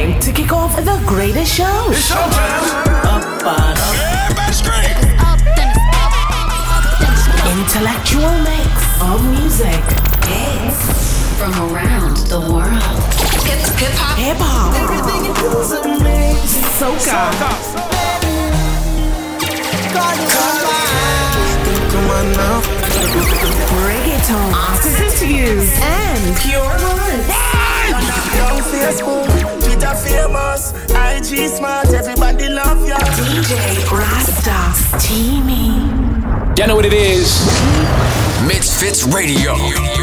[0.00, 1.86] time to kick off the greatest show.
[1.90, 3.04] It's showtime.
[3.04, 3.94] Up on up.
[4.30, 4.96] Everybody scream.
[7.60, 9.84] Intellectual mix of music.
[10.30, 10.80] Hits
[11.38, 13.02] from around the world.
[13.44, 14.18] Hip hop.
[14.18, 14.74] Hip hop.
[14.74, 16.64] Everything you do is amazing.
[16.78, 17.90] Soca.
[23.00, 24.52] Reggaeton.
[24.52, 25.70] Artist interviews.
[25.82, 27.26] And pure ones.
[28.36, 29.28] Young Facebook,
[29.60, 32.98] Twitter famous, IG smart, everybody love ya.
[32.98, 34.60] DJ Rasta,
[34.98, 36.58] Teamy.
[36.58, 37.40] You know what it is?
[38.46, 39.99] Misfits Radio.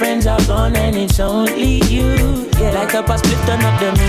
[0.00, 2.48] Friends are gone and it's only you.
[2.58, 3.99] Yeah, like a past split turn up the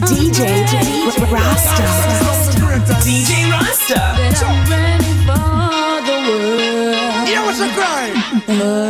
[0.00, 0.40] DJ
[1.32, 1.86] Rasta,
[3.02, 4.00] DJ Rasta.
[4.44, 6.16] I'm ready for the
[8.48, 8.85] world.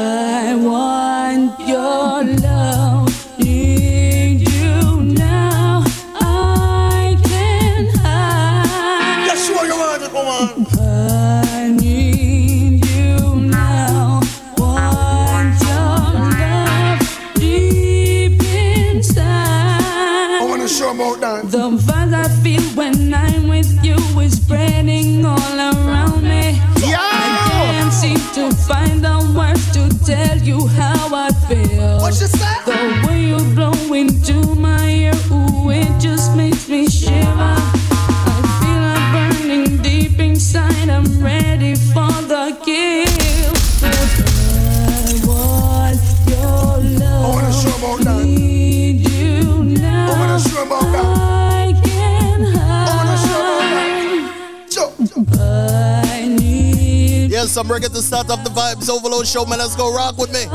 [32.06, 32.38] What you say?
[32.64, 37.26] The way you blow into my ear, ooh, it just makes me shiver.
[37.26, 40.88] I feel a burning deep inside.
[40.88, 43.50] I'm ready for the kill.
[43.82, 45.98] I want
[46.30, 47.24] your love.
[47.24, 48.24] I wanna show about that.
[48.24, 50.12] Need you now.
[50.12, 51.82] I wanna show about that.
[51.84, 54.72] Can wanna hide.
[54.72, 54.94] Show.
[55.40, 59.58] I need Yes, I'm ready to start up the vibes overload show, man.
[59.58, 60.46] Let's go rock with me.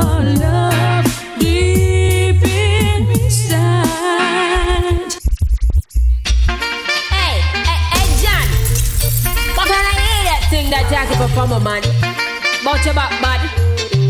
[12.81, 13.41] watch your back, bad,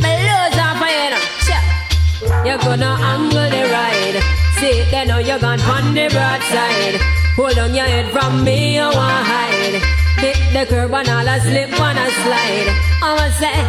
[0.01, 1.23] My lose off of you now.
[1.45, 2.45] Sure.
[2.45, 4.17] You're gonna angle the ride.
[4.59, 6.95] See, then now you're gone on the broadside.
[7.35, 9.81] Hold on your head from me, you wanna hide.
[10.23, 12.69] Hit the curb and all a slip and I slide.
[13.03, 13.59] I'ma say,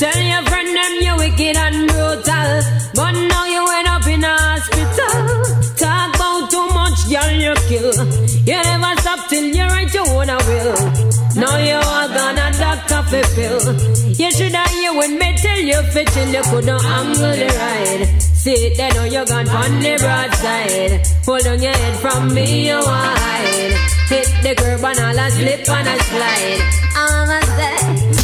[0.00, 2.50] tell your friend them you're wicked and brutal.
[2.94, 5.16] But now you end up in a hospital.
[5.76, 7.92] Talk about too much, girl, you kill.
[8.48, 11.14] You never stop till you write your own will.
[11.36, 13.93] Now you are gonna doctor for pill.
[14.24, 18.22] You should have hear when me tell you fetching you couldn't angle the ride.
[18.22, 21.06] See, they know you're gone on the broadside.
[21.26, 23.76] Hold on your head from me, you wide.
[24.08, 26.62] Hit the curb and all a slip and a slide.
[26.96, 27.76] I'ma say,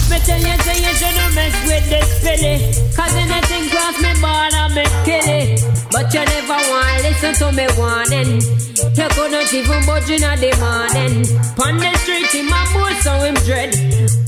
[0.09, 2.57] me tell you, say you shouldn't mess with this filly.
[2.97, 5.61] Cause anything cross me border, me kill it.
[5.93, 6.40] But you never
[7.23, 8.41] listen to me warning.
[8.97, 11.27] You couldn't even budge in the morning.
[11.57, 13.73] Pon the street, in my boat, so him dread.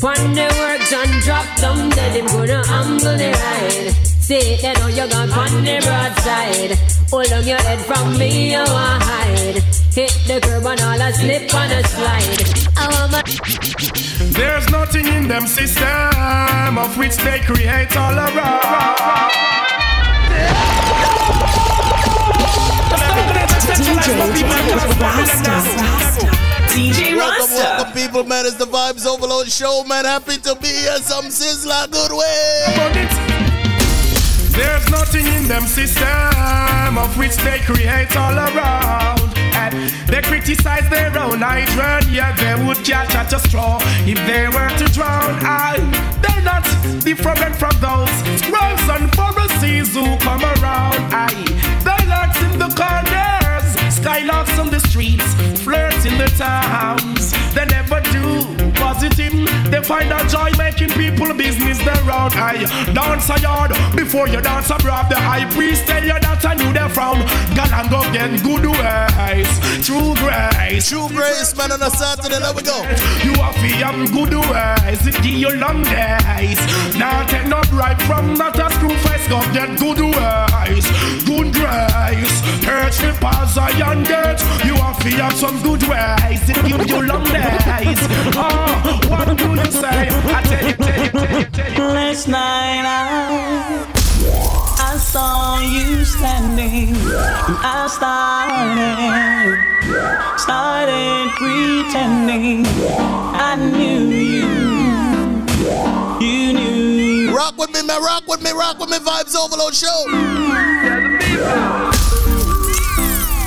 [0.01, 2.17] Pon the works and drop them dead.
[2.17, 3.93] Him gonna angle the ride.
[4.21, 6.79] See, they know you're gone on the broadside.
[7.11, 9.63] Hold on your head from me, you want hide.
[9.95, 12.43] Hit the curb and all a slip and a slide.
[12.77, 13.23] Oh, my.
[14.33, 19.33] There's nothing in them system of which they create all around.
[26.73, 28.47] DJ welcome, welcome, people, man.
[28.47, 30.05] It's the Vibes Overload Show, man.
[30.05, 30.97] Happy to be here.
[30.99, 32.65] Some sizzler, good way.
[34.53, 39.21] There's nothing in them system of which they create all around.
[39.55, 44.49] And they criticize their own hydrant, yeah, they would catch at a straw if they
[44.49, 45.39] were to drown.
[45.41, 45.79] I,
[46.21, 46.65] they're not
[47.05, 51.01] different from those scrolls and Pharisees who come around.
[51.13, 51.33] I,
[51.85, 52.02] they
[52.59, 57.33] the corners, skylarks on the streets, flirts in the towns.
[57.55, 57.82] They.
[59.73, 62.29] They find a joy making people business their own.
[62.37, 62.61] I
[62.93, 65.09] dance a yard before you dance abroad.
[65.09, 67.25] The high priest tell you that I knew they from.
[67.57, 69.49] Gal and go get good ways.
[69.81, 70.93] True grace.
[70.93, 72.37] True grace, man, on a Saturday.
[72.37, 72.85] Let we go.
[73.25, 75.01] You are feeling good ways.
[75.09, 76.61] It give you long days.
[77.01, 79.25] Now take no bribe from that a screw face.
[79.33, 80.85] Go get good ways.
[81.25, 82.35] Good grace.
[82.61, 84.45] Church me pass iron gate.
[84.69, 86.45] You are feeling some good ways.
[86.45, 88.05] It give you long days.
[88.37, 89.89] Oh, what do you say?
[89.89, 91.79] I tell you, tell you, tell you, tell you.
[91.95, 93.87] Last night I,
[94.79, 96.95] I saw you standing.
[97.65, 99.59] I started,
[100.39, 102.67] started pretending
[103.35, 104.63] I knew you.
[106.21, 107.37] You knew.
[107.37, 108.03] Rock with me, man.
[108.03, 108.53] Rock with me.
[108.53, 108.99] Rock with me.
[108.99, 110.07] Vibes Overload Show.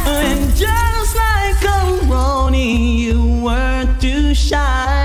[0.07, 5.04] And just like a Ronnie, you weren't too shy.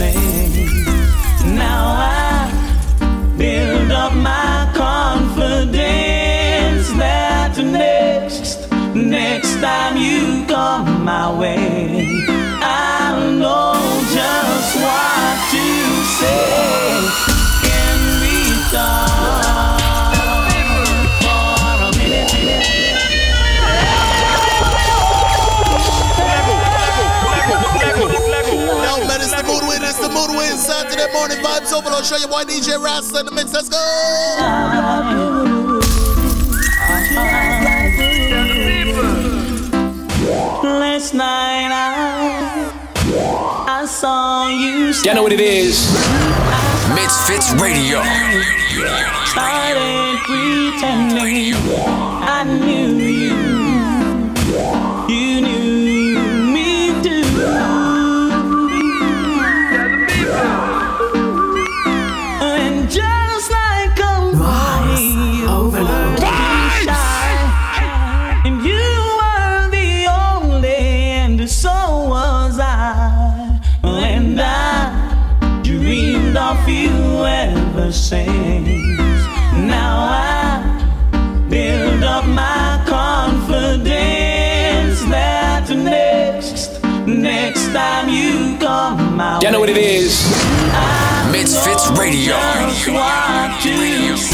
[0.00, 1.54] Ever.
[1.54, 2.50] Now I
[3.36, 5.78] build up my confidence
[6.98, 12.06] that next, next time you come my way,
[12.60, 13.74] I'll know
[14.12, 15.64] just what to
[16.18, 17.02] say.
[17.66, 18.36] Can we
[18.70, 19.47] talk
[31.08, 32.04] Saturday morning Vibes Overload.
[32.04, 33.52] Show you why DJ Rasta in the mix.
[33.52, 33.76] Let's go.
[40.62, 42.72] Last night I,
[43.68, 44.92] I saw you.
[45.04, 45.90] Y'all know what it is.
[46.94, 48.02] Misfits Radio.
[49.26, 51.54] started pretending
[52.24, 53.27] I knew you.
[53.27, 53.27] You
[89.42, 90.24] Y'all know what it is.
[91.30, 92.34] Misfits Radio.
[93.60, 94.32] just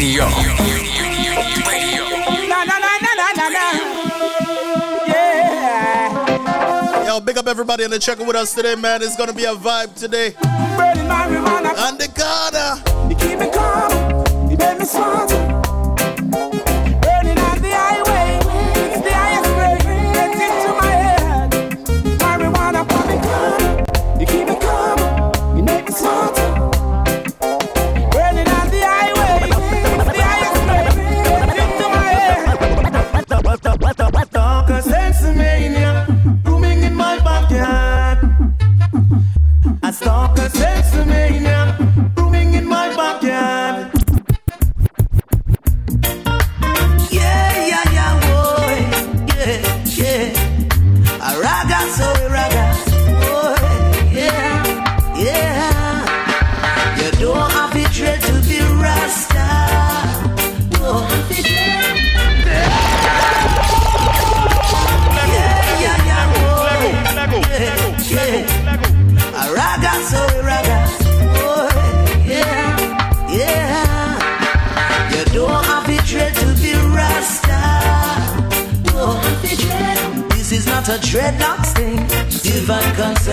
[0.00, 0.24] Misfits Radio.
[7.04, 9.02] Yo, big up everybody in the checker with us today, man.
[9.02, 10.34] It's gonna be a vibe today.
[10.38, 13.08] And the corner.
[13.10, 15.49] You keep me calm, you make me smart.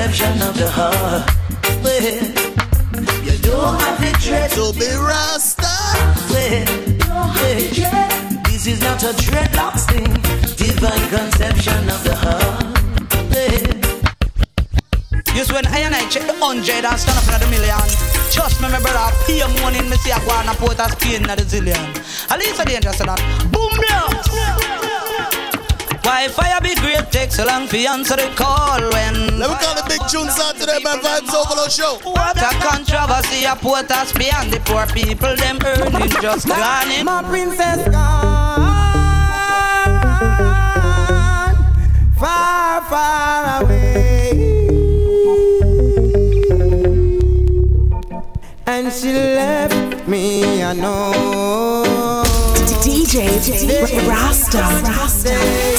[0.07, 1.27] Divine of the heart.
[1.83, 2.01] Well,
[3.27, 5.67] you don't have the dread to be Rasta.
[6.31, 6.65] Well,
[7.35, 10.07] well, this is not a dreadlocks thing,
[10.55, 12.77] divine conception of the heart.
[15.35, 17.87] Just when I and I check the hundred and stand up in the million.
[18.31, 20.89] Trust me, my brother, pay money in me see a go on a port of
[20.97, 21.77] Spain at the zillion.
[22.31, 23.19] At least I dangerous that.
[23.51, 23.86] Boom blast!
[26.07, 29.75] Why fire be great takes so long for answer the call when Let me call
[29.75, 30.99] the big tunes out today, man.
[30.99, 31.99] Vibes Overload Show.
[32.09, 37.03] What a controversy a put us beyond the poor people them earning just gone in.
[37.03, 38.87] My princess gone
[42.17, 44.31] far, far away.
[48.65, 51.76] And she left me, I know.
[53.17, 54.07] DJ.
[54.07, 54.61] Rasta.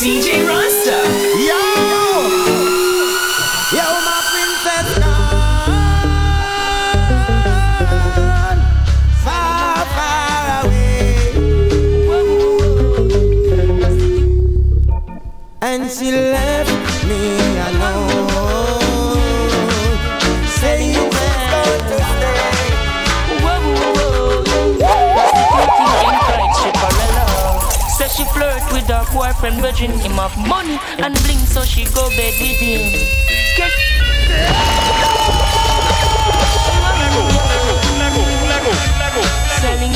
[0.00, 0.98] DJ Rasta.
[1.38, 1.62] Yo!
[3.76, 5.42] Yo, my princess gone
[9.22, 11.30] far, far away.
[15.62, 16.57] And she left
[28.88, 32.92] with her boyfriend, virgin him of money and bling, so she go bed with him.
[33.56, 33.72] Get
[39.60, 39.92] Selling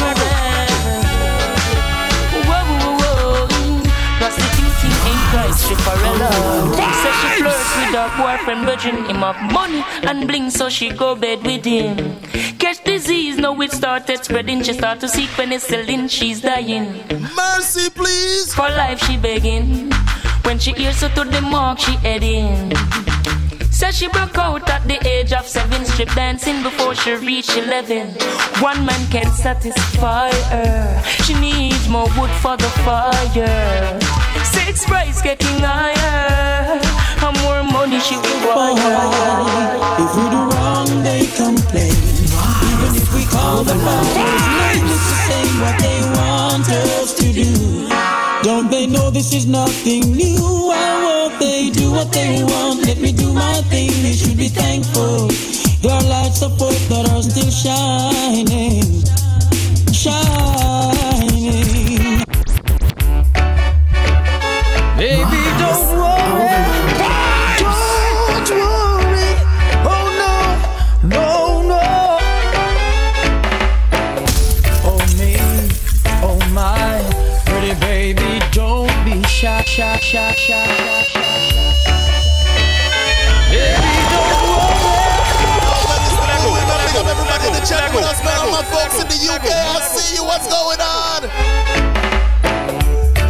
[7.20, 11.64] she flirt with boyfriend, virgin him of money and bling, so she go bed with
[11.64, 12.20] him.
[12.58, 14.62] Catch disease, now it started spreading.
[14.62, 17.02] She start to seek penicillin, she's dying.
[17.34, 18.54] Mercy, please.
[18.54, 19.90] For life, she begging.
[20.44, 22.72] When she hears her to the mark, she heading.
[23.70, 28.10] Says she broke out at the age of seven, strip dancing before she reached eleven.
[28.60, 31.02] One man can't satisfy her.
[31.24, 33.98] She needs more wood for the fire.
[34.44, 36.78] Six price getting higher.
[37.24, 38.94] And more money she require.
[39.98, 41.61] If we do wrong, they complain.
[43.32, 47.88] Call the powers, needless to say what they want us to do.
[48.42, 50.42] Don't they know this is nothing new?
[50.68, 52.84] Why won't they do what they want?
[52.86, 55.28] Let me do my thing, they should be thankful.
[55.82, 58.82] There are lights of hope that are still shining.
[59.92, 60.61] Shining.
[88.62, 90.24] My folks in the UK, I see you.
[90.24, 91.30] What's going on?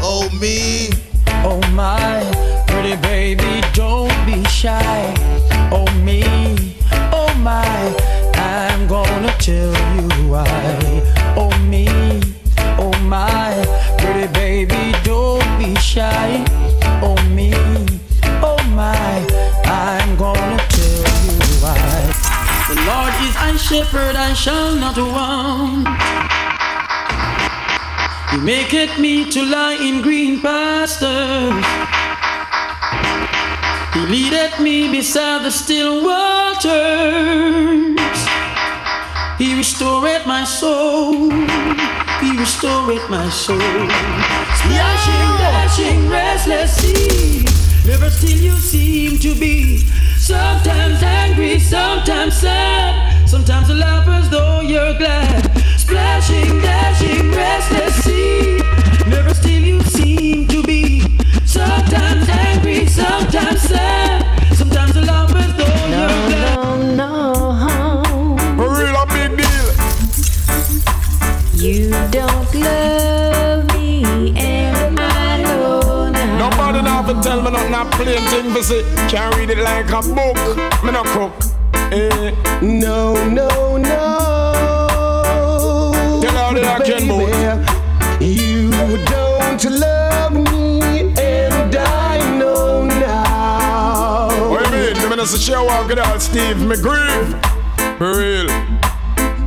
[0.02, 0.90] Oh, me.
[1.44, 2.22] Oh my,
[2.68, 5.14] pretty baby, don't be shy.
[5.72, 6.22] Oh me,
[7.12, 7.96] oh my,
[8.34, 10.81] I'm gonna tell you why.
[23.72, 25.88] Shepherd, I shall not want.
[28.30, 31.64] He maketh me to lie in green pastures.
[33.94, 36.68] He leadeth me beside the still waters.
[39.38, 41.30] He restoreth my soul.
[42.20, 43.88] He restoreth my soul.
[44.60, 47.46] Splashing, dashing, restless sea.
[47.86, 49.78] Never still you seem to be.
[50.18, 53.12] Sometimes angry, sometimes sad.
[53.32, 55.58] Sometimes you laugh as though you're glad.
[55.78, 58.58] Splashing, dashing, restless sea.
[59.08, 61.00] Never still you seem to be.
[61.46, 64.54] Sometimes angry, sometimes sad.
[64.54, 66.94] Sometimes you laugh as though no, you're glad.
[66.94, 67.16] No,
[67.64, 69.68] no, For real, a big deal.
[71.54, 76.50] You don't love me, and I know now.
[76.50, 78.82] Nobody now to tell me nothing, not plain thing for say.
[79.08, 80.36] Can't read it like a book.
[80.84, 81.62] Me no cook.
[81.94, 82.32] Eh.
[82.62, 83.90] No, no, no.
[86.22, 87.34] Tell all the action boys.
[88.18, 88.70] You
[89.04, 90.80] don't love me,
[91.20, 94.49] and I know now.
[94.49, 95.11] What do you mean?
[95.11, 96.61] Me no say share walk it out, Steve.
[96.62, 96.76] Me.
[96.76, 98.49] For real.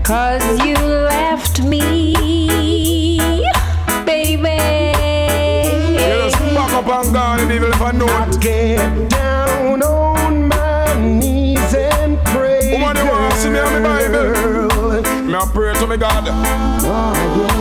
[0.04, 2.16] Cause you left me,
[4.06, 4.50] baby.
[5.98, 8.40] You just back up and gone and even if I know it.
[8.40, 11.55] Get down on my knees and pray.
[12.76, 15.22] Woman, you want to see me on my Bible?
[15.26, 16.26] Me a pray to me God.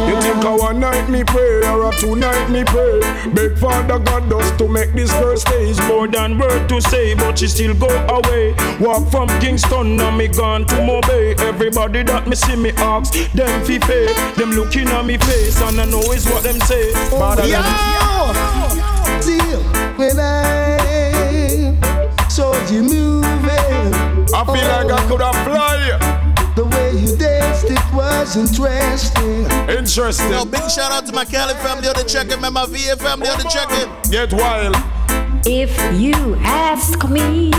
[0.09, 3.01] You think I one night me pray or a two night me pray?
[3.33, 5.71] Beg Father God just to make this girl stay.
[5.71, 8.55] It's more than word to say, but she still go away.
[8.81, 11.39] Walk from Kingston, now me gone to Mobay.
[11.41, 14.13] Everybody that me see me ask, them fi pay.
[14.35, 16.93] Them looking at me face and I know is what them say.
[17.11, 17.63] Father, Yo!
[17.63, 19.63] them- Deal
[19.97, 21.75] when I
[22.29, 23.34] saw you moving.
[24.35, 26.25] I feel like I could have fly.
[26.57, 29.47] The way you danced, it was interesting.
[29.71, 30.31] Interesting.
[30.31, 32.53] Yo, big shout out to my Cali family on the check-in, man.
[32.53, 33.89] My VA family on the check-in.
[34.11, 34.75] Get wild.
[35.47, 35.71] If
[36.01, 37.53] you ask me,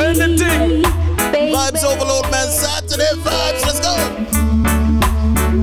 [0.00, 0.82] anything,
[1.30, 2.50] baby, Vibes overload, man.
[2.50, 3.62] Saturday vibes.
[3.62, 3.94] Let's go.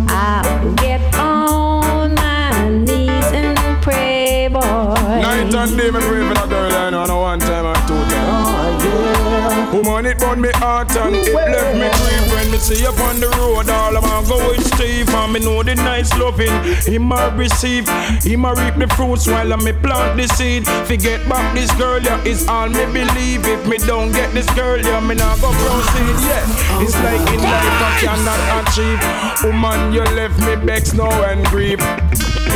[0.08, 4.62] I'll get on my knees and pray, boy.
[4.62, 7.40] Night and day, me pray for that girl I know, no one
[9.74, 13.20] Woman, it burn me heart and it left me grief when me see you on
[13.20, 13.68] the road.
[13.70, 16.54] All I'm gonna go with Steve and me know the nice loving.
[16.86, 17.90] He might receive,
[18.22, 20.68] he might reap the fruits while I me plant the seed.
[20.86, 23.48] Forget back this girl, yeah, it's all me believe.
[23.48, 26.22] If me don't get this girl, yeah, me not go proceed.
[26.22, 29.02] Yeah, it's like in life I cannot achieve.
[29.44, 31.80] Woman, you left me vex now and grief.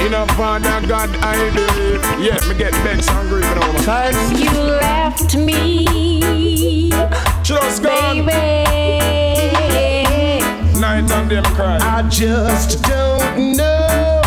[0.05, 2.01] In a father God I believe.
[2.21, 3.83] Yeah, me get vexed and grief now.
[3.83, 6.91] Cause you left me,
[7.43, 8.25] just gone.
[8.25, 8.37] baby.
[10.79, 11.77] Night and day, me cry.
[11.81, 14.21] I just don't know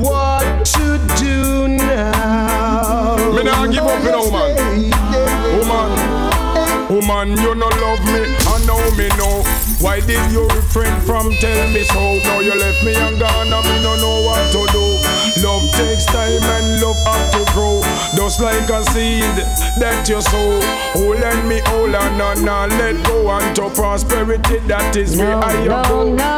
[0.00, 3.16] what to do now.
[3.34, 4.56] Me nah give up, you know, woman.
[5.58, 5.90] Woman,
[6.94, 9.67] woman, you no love me, I know me know.
[9.80, 12.18] Why did you refrain from tell me so?
[12.24, 14.86] Now you left me and gone, and me no know what to do.
[15.46, 17.80] Love takes time and love have to grow.
[18.16, 19.22] Just like a seed
[19.78, 20.60] that you sow.
[20.98, 23.30] Hold and me hold on and not let go.
[23.30, 25.68] And to prosperity, that is where I am.
[25.68, 26.37] No, no.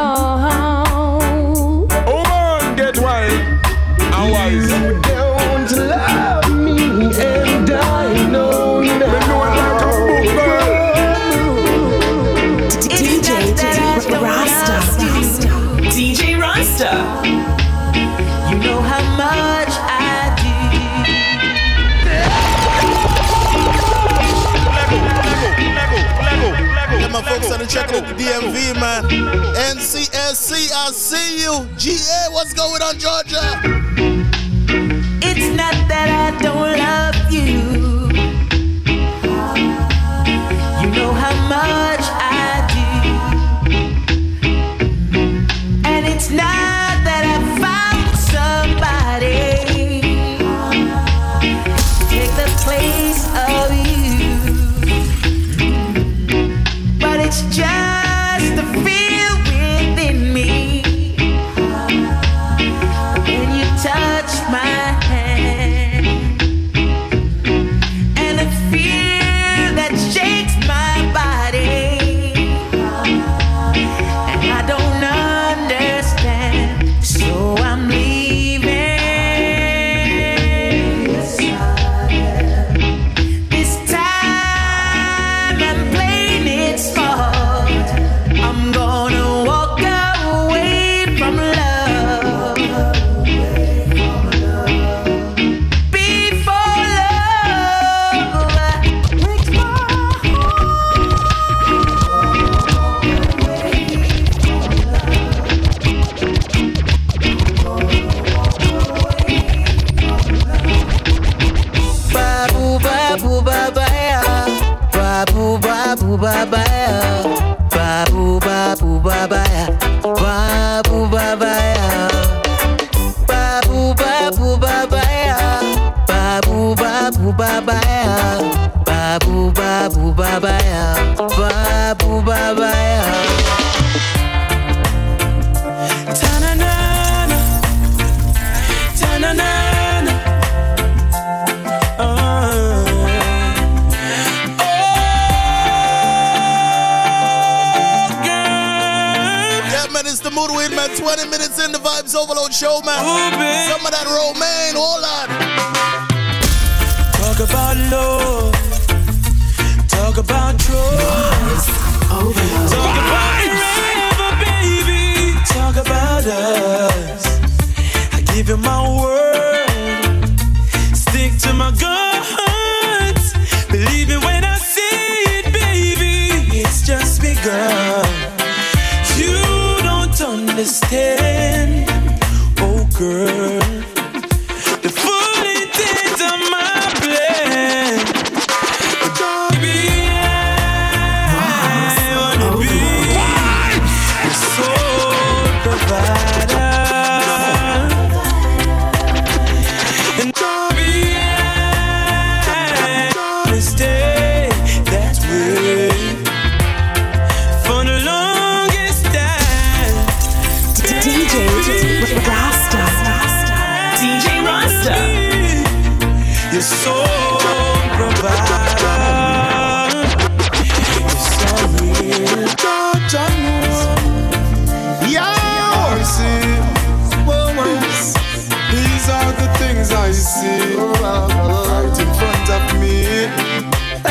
[229.81, 232.97] Things I see right in front of me.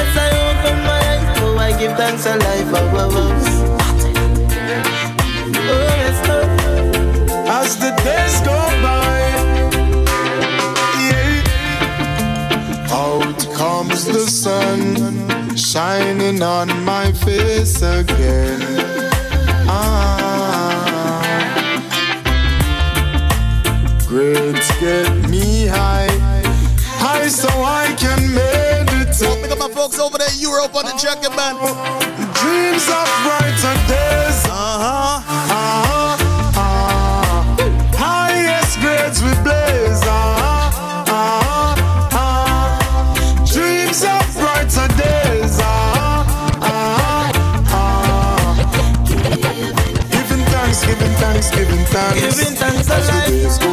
[0.01, 3.47] As I open my eyes, oh, I give thanks to life above us.
[7.59, 9.19] As the days go by,
[11.09, 11.43] yeah.
[12.91, 14.77] Out comes the sun,
[15.55, 18.61] shining on my face again.
[19.67, 20.58] Ah,
[24.09, 26.09] grades get me high,
[26.97, 29.43] high so I can meditate.
[29.43, 31.53] Pick up my folks over there in Europe on the jacket, man.
[32.41, 34.41] Dreams of brighter days.
[34.49, 35.21] Uh huh.
[37.93, 40.01] Highest grades we blaze.
[43.53, 45.53] Dreams of brighter days.
[45.61, 46.25] Uh-huh.
[46.65, 47.77] Uh-huh.
[50.09, 53.18] Giving thanks, giving thanks, giving thanks.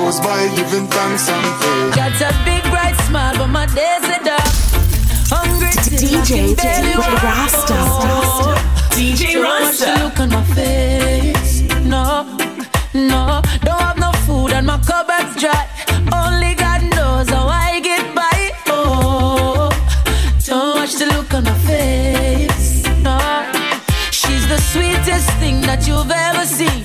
[0.06, 1.94] Goes by, giving thanks and praise.
[1.96, 4.54] Got a big bright smile, but my days are dark.
[5.34, 6.54] Hungry till DJ.
[7.26, 7.74] Rasta.
[8.94, 10.04] DJ Don't watch the Rasta.
[10.04, 11.62] look on my face.
[11.94, 12.04] No,
[12.94, 15.64] no, don't have no food and my cupboard's dry.
[16.22, 18.38] Only God knows how I get by.
[18.68, 19.70] Oh,
[20.46, 22.84] don't watch the look on my face.
[23.02, 23.18] No,
[24.12, 26.75] she's the sweetest thing that you've ever seen.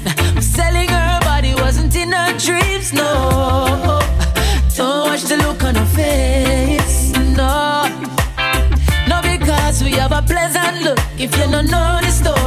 [11.24, 12.41] If you don't know the story,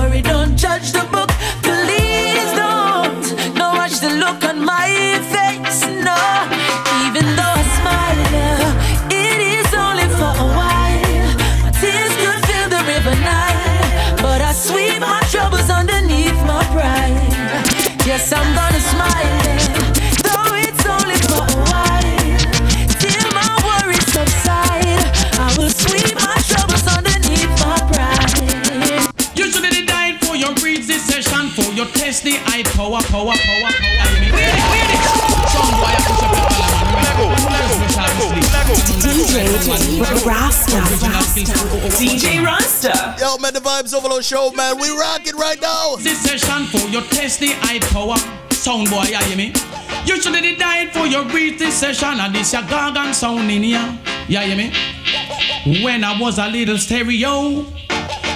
[32.20, 34.10] for your test the eye power, power, power, power.
[35.50, 36.34] Some boy, I push up
[39.74, 40.78] DJ Rasta.
[41.98, 43.16] DJ Rasta.
[43.18, 44.78] Yo, man, the vibes overload show, man.
[44.78, 45.96] We rocking right now.
[45.96, 48.16] This session for your test the eye power.
[48.50, 49.52] Sound boy, you hear me?
[50.06, 53.62] You should have died for your breed this session, and this your gargan sound in
[53.62, 53.98] here.
[54.28, 54.72] You hear me?
[55.82, 57.66] When I was a little stereo,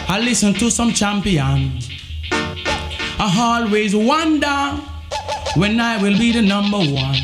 [0.08, 1.87] I listened to some champion.
[3.20, 4.80] I always wonder
[5.56, 7.18] when I will be the number one.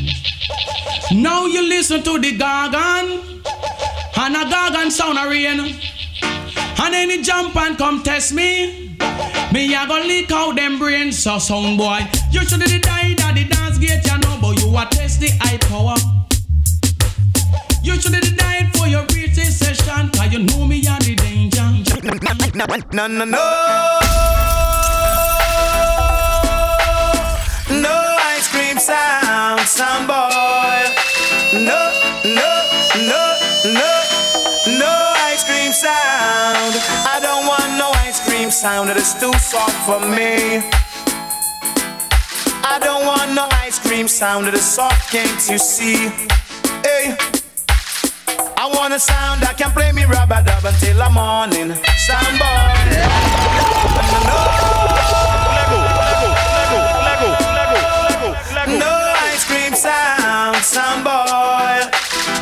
[1.13, 3.41] Now you listen to the gargan,
[4.17, 5.59] and a gargan sound a rain.
[6.81, 8.97] And any jump and come test me.
[9.53, 12.01] Me a go leak out them brains, so sound boy.
[12.29, 15.29] You should have died at the dance gate, you know, but you a test the
[15.39, 15.95] high power.
[17.81, 21.61] You should have died for your breathing session, cause you know me are the danger.
[22.93, 23.25] No, no, no.
[23.25, 24.04] No
[28.85, 30.77] sound, sound boy.
[31.57, 31.81] No,
[32.23, 32.51] no,
[33.09, 33.23] no,
[33.73, 33.91] no,
[34.77, 34.93] no
[35.25, 36.73] ice cream sound.
[37.13, 40.61] I don't want no ice cream sound, it is too soft for me.
[42.63, 46.09] I don't want no ice cream sound, it is soft, can't you see?
[46.85, 47.17] Hey.
[48.55, 51.73] I want a sound that can play me rubber dub until the morning.
[52.05, 53.65] Sound boy.
[54.29, 54.64] No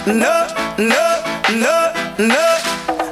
[0.05, 2.57] No, no, no, no,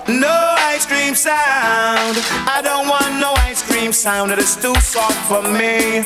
[0.10, 2.18] no ice cream sound.
[2.52, 6.04] I don't want no ice cream sound, it is too soft for me.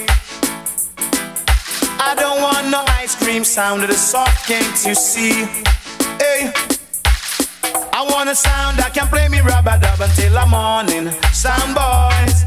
[1.98, 5.46] I don't want no ice cream sound, it is soft, can't you see?
[6.22, 6.54] Hey.
[7.92, 11.10] I want a sound that can play me rubber dub until the morning.
[11.34, 12.46] Sound boys.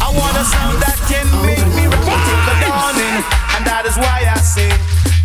[0.00, 3.20] I want a sound that can make me rap until the dawning.
[3.58, 4.72] And that is why I say,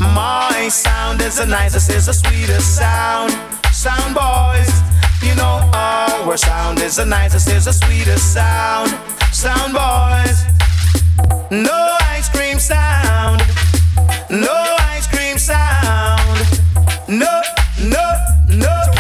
[0.01, 3.31] my sound is the nicest, is the sweetest sound.
[3.71, 4.71] Sound boys.
[5.21, 8.89] You know our sound is the nicest, is the sweetest sound.
[9.31, 10.45] Sound boys.
[11.51, 13.41] No ice cream sound.
[14.29, 14.57] No
[14.95, 16.39] ice cream sound.
[17.07, 17.41] No,
[17.83, 18.05] no,
[18.49, 18.90] no,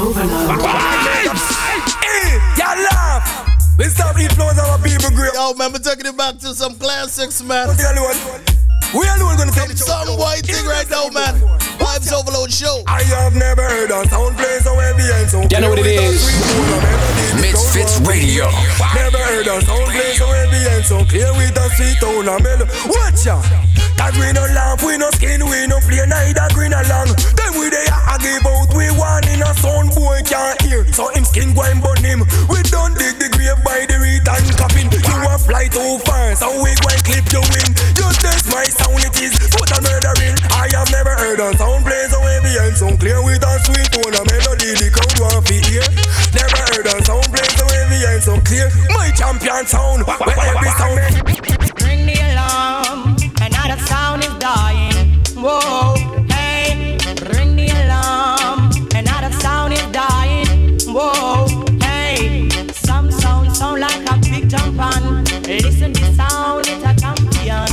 [0.00, 0.60] overload.
[2.00, 3.46] Hey, y'all laugh.
[3.78, 5.32] Let's stop influence our people great.
[5.34, 7.68] Yo, man, we're taking it back to some classics, man.
[8.92, 11.38] We alone gonna say some white thing right now, man.
[11.78, 12.82] Vibes Overload Show.
[12.88, 15.82] I have never heard a sound play so heavy and so You know what it
[15.82, 16.20] clear with a is.
[16.20, 17.24] sweet tone of melody.
[17.30, 18.48] The Misfits crowd want to Radio.
[18.50, 18.88] hear.
[18.98, 22.42] Never heard a sound play so heavy and so clear with a sweet tone of
[22.42, 22.70] melody.
[22.90, 23.36] Watch ya.
[24.00, 27.12] Cause we no laugh, we no skin, we no play neither green along.
[27.36, 30.88] Then we there I give out, we one in a sound boy can't hear.
[30.96, 32.24] So him skin and burn him.
[32.48, 34.88] We don't dig the grave by the reed and coffin.
[34.88, 37.76] You a fly too far, so we go and clip your wing.
[38.00, 40.36] You test my sound, it is total murdering.
[40.48, 43.84] I have never heard a sound play so heavy and so clear with a sweet
[43.92, 44.80] tone of melody.
[44.80, 45.84] The crowd want to hear.
[46.32, 48.72] Never heard a sound play so heavy and so clear.
[48.96, 50.96] My champion sound, where every sound.
[51.84, 53.09] Ring the alarm,
[53.64, 54.94] another sound is dying.
[55.36, 55.94] Whoa,
[56.30, 56.96] hey,
[57.32, 60.78] ring the alarm, another sound is dying.
[60.86, 61.46] Whoa,
[61.80, 65.24] hey, some sound sound like a big jump on.
[65.44, 67.70] Listen to sound, it's a champion.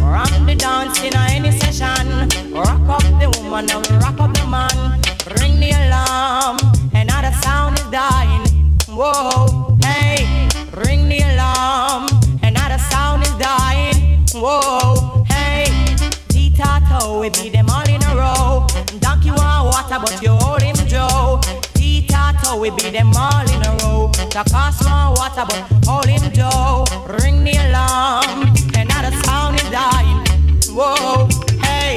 [0.00, 2.28] Rock the dance in any session.
[2.52, 5.00] Rock up the woman and rock up the man.
[5.40, 6.58] Ring the alarm,
[6.94, 8.44] another sound is dying.
[8.88, 10.48] Whoa, hey,
[10.84, 12.08] ring the alarm,
[12.42, 14.24] another sound is dying.
[14.34, 15.05] Whoa,
[16.86, 18.66] Titato, we beat them all in a row.
[19.00, 21.40] Donkey want water, but you hold him Joe.
[21.74, 24.10] Titato, we beat them all in a row.
[24.30, 26.84] Cost want water, but hold him Joe.
[27.22, 30.24] Ring the alarm, another sound is dying.
[30.70, 31.28] Whoa,
[31.62, 31.96] hey,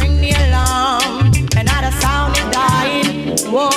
[0.00, 3.38] ring the alarm, another sound is dying.
[3.50, 3.70] Whoa.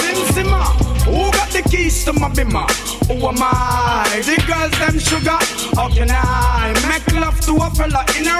[0.00, 0.64] Simsimma,
[1.04, 2.66] who got the keys to my bimmer?
[3.06, 4.22] Who am I?
[4.24, 5.38] The girls them sugar.
[5.76, 7.15] How can I make
[7.56, 8.36] to a fella in a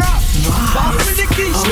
[1.16, 1.62] the keys.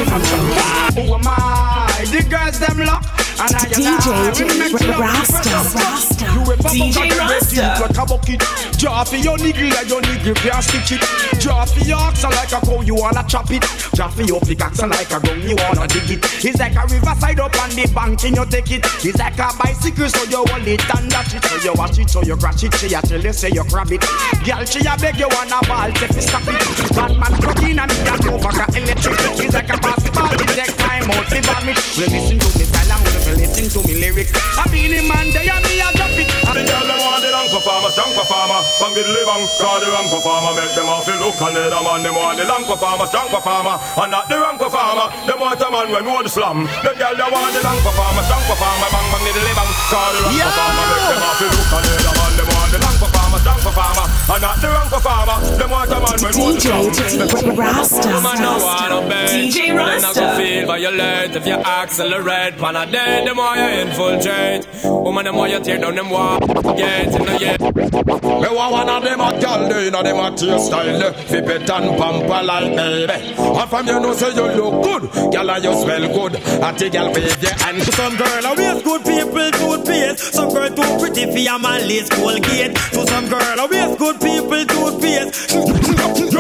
[0.95, 2.05] Who am I?
[2.11, 3.14] The girls them lock.
[3.35, 5.91] And I and I DJ will make love Rasta, to a fella.
[5.91, 6.25] Rasta.
[6.71, 7.83] DJ Rasta.
[7.83, 8.41] like a bucket?
[8.79, 11.03] Draw for your niggle and your niggle can't stitch it.
[11.41, 13.63] Draw for your oxen like a cow, you wanna chop it.
[13.95, 16.45] Draw for your pickaxe like a gun, you wanna dig it.
[16.45, 18.87] It's like a riverside up on the bank and you take it.
[19.05, 21.45] It's like a bicycle, so you hold it and dash it.
[21.45, 22.75] So you watch it, so you crash it.
[22.75, 24.03] She a tell you, say you grab it.
[24.47, 26.63] Girl, she a beg you wanna ball, say fi stop it.
[26.95, 29.19] Bad man plug and me a go back a electric.
[29.43, 31.79] It's like a basketball, it take time out to vomit.
[31.99, 34.33] Well, listen to me style and well, listen to me lyrics.
[34.59, 36.29] I be the man, they and me a drop it.
[36.55, 40.07] The girl them want the long performer, strong performer Bang the bang, call the wrong
[40.07, 42.03] performer Make them off the look and the man.
[42.07, 45.67] Them want the long performer, strong performer And not the wrong performer Them want a
[45.67, 46.63] man when know the slam.
[46.87, 50.21] The girl them want the long performer, strong performer Bang bang the bang, call the
[50.23, 52.33] wrong performer Make them off the look and the man.
[52.39, 53.14] Them want the long performer,
[53.45, 57.57] strong performer And not the wrong performer Them want a man when know the slam
[57.57, 58.09] Rasta.
[58.09, 60.37] Woman no wanna bed DJ Then I Rasta.
[60.37, 65.49] feel violent If you accelerate Pan a dead, them why you infiltrate Woman, them why
[65.49, 69.41] you tear down them wall Get in the yeah Me want one of them hot
[69.41, 71.13] gal, they inna them hot your style.
[71.13, 73.35] Flip it and pamper like baby.
[73.39, 76.35] And from you know say you look good, gal and you smell good.
[76.37, 77.83] At the gal wave your hand.
[77.83, 80.35] Some girl a waste good people toothpaste.
[80.35, 82.75] Some girl too pretty for your man lace Colgate.
[82.75, 85.55] To some girl a waste good good people toothpaste.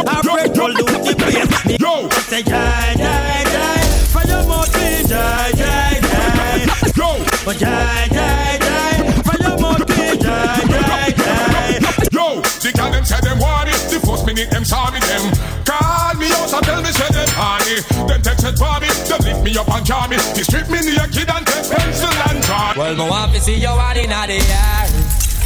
[0.06, 1.80] I break all do the place.
[1.80, 3.84] Yo, say die, die, die.
[4.12, 6.64] From your mouth, be die, die, die.
[6.94, 9.22] Yo, but die, die, die.
[9.22, 11.78] From your mouth, be die, die, die.
[12.12, 13.80] Yo, the girl them say them want it.
[13.90, 15.32] The first minute them saw me them
[15.64, 17.80] call me out and tell me say them honey.
[18.06, 20.16] Them text it for me, them lift me up and jar me.
[20.36, 22.74] They strip me naked and take pencil and draw.
[22.76, 25.03] Well, me want to see you out in the air.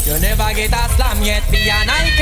[0.09, 2.17] You never get a slam yet, be a Nike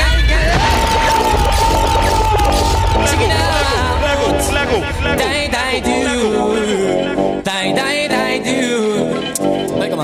[3.07, 4.01] Check it out.
[4.03, 5.17] Lego, Lego, Lego.
[5.17, 7.41] Die, die, do.
[7.43, 9.79] Die, die, die, do.
[9.79, 9.99] Hey, come.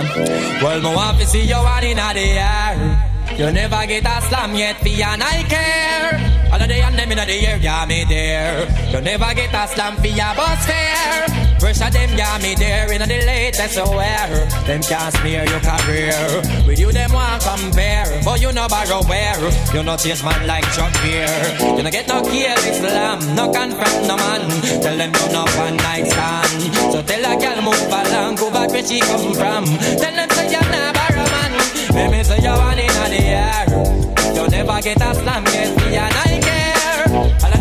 [0.63, 3.35] Well, me want to see you out in the air.
[3.37, 7.17] You never get a slam yet, be a Nike all of the and them in
[7.17, 8.69] the air, yeah, me there.
[8.91, 11.52] You never get a slam for your bus fare.
[11.63, 12.91] First of them, yeah, me there.
[12.91, 14.43] In the latest aware.
[14.67, 16.19] Them can't smear your career.
[16.67, 18.04] With you, them want compare.
[18.26, 19.39] But you know borrow where.
[19.73, 21.32] You no taste man like Chuck here.
[21.63, 23.23] You no get no kill Islam.
[23.34, 24.43] No confront no man.
[24.84, 26.76] Tell them you no one night stand.
[26.91, 28.36] So tell a girl move along.
[28.36, 29.63] Go back where she come from.
[30.04, 31.52] Tell them say you're not man.
[31.95, 34.04] Let me say you're one in the air.
[34.36, 36.32] You never get a slam, yes, me and I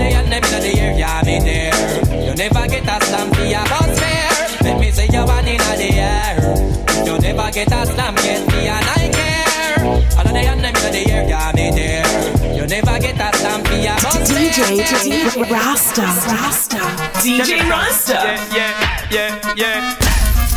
[0.03, 0.19] care.
[0.19, 2.27] All of and them in the air, yeah, me there.
[2.27, 4.59] You never get a slam for your bus fare.
[4.63, 7.07] Let me say you're one in the air.
[7.07, 9.85] You never get a slam, yes, me and I care.
[10.19, 12.57] All of the and them in the air, yeah, me there.
[12.57, 16.79] You never get a slam for your bus DJ, DJ Rasta, Rasta,
[17.23, 18.13] DJ Rasta.
[18.13, 20.13] Yeah, yeah, yeah, yeah.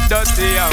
[0.08, 0.70] Dirty, yo,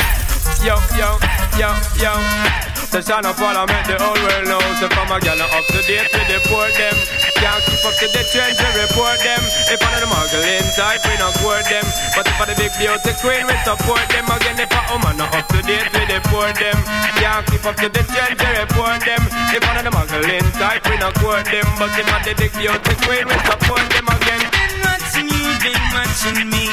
[0.66, 1.18] yo, yo,
[1.58, 1.70] yo,
[2.02, 2.81] yo.
[2.92, 4.60] The shine up I make the whole world know.
[4.76, 6.92] So from a gal up to date with the poor them.
[7.40, 9.40] Can't keep up to the trends we report them.
[9.72, 11.88] If one of the muggling type, we don't court them.
[12.12, 14.28] But if I the big beauty queen, we support them.
[14.28, 16.76] Again, if a woman not up to date with the poor them.
[17.16, 19.24] Can't keep up to the trends we report them.
[19.56, 21.64] If one of the muggling type, we don't court them.
[21.80, 24.44] But if I the big beauty queen, we support them again.
[24.52, 26.68] Been watching you, been watching me.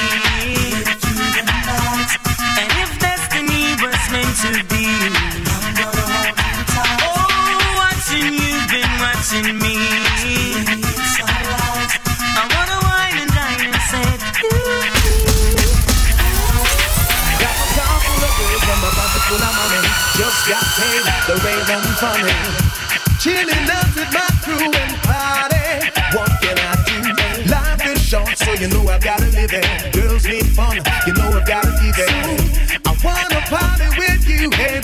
[2.60, 5.29] And if destiny was meant to be.
[9.00, 9.76] Been watching me.
[12.36, 14.08] I wanna wine and dine and say,
[17.40, 19.80] Got car full of girls and my pocket full of money.
[20.16, 21.68] Just got paid, the rave
[22.00, 22.34] funny.
[23.20, 25.64] Chilling out with my crew and party.
[26.16, 26.98] What can I do?
[27.50, 29.92] Life is short, so you know I've gotta live it.
[29.92, 32.80] Girls need fun, you know I've gotta give it.
[32.86, 34.80] I wanna party with you, hey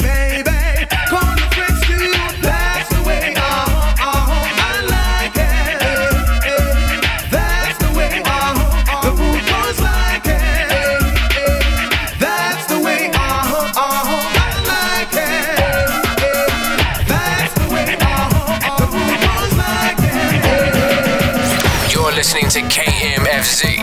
[22.26, 23.78] listening to KMFZ.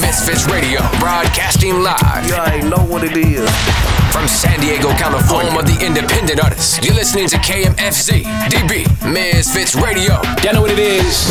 [0.00, 2.26] Misfits Radio, broadcasting live.
[2.26, 3.48] You already know what it is.
[4.10, 6.84] From San Diego, California, home of the independent artists.
[6.84, 10.20] You're listening to KMFZ, DB, Misfits Radio.
[10.42, 11.28] Y'all know what it is.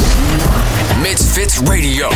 [1.03, 2.11] Misfits Radio.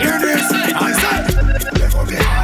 [0.00, 0.52] Hear this?
[0.74, 1.21] I said.
[2.16, 2.41] Hand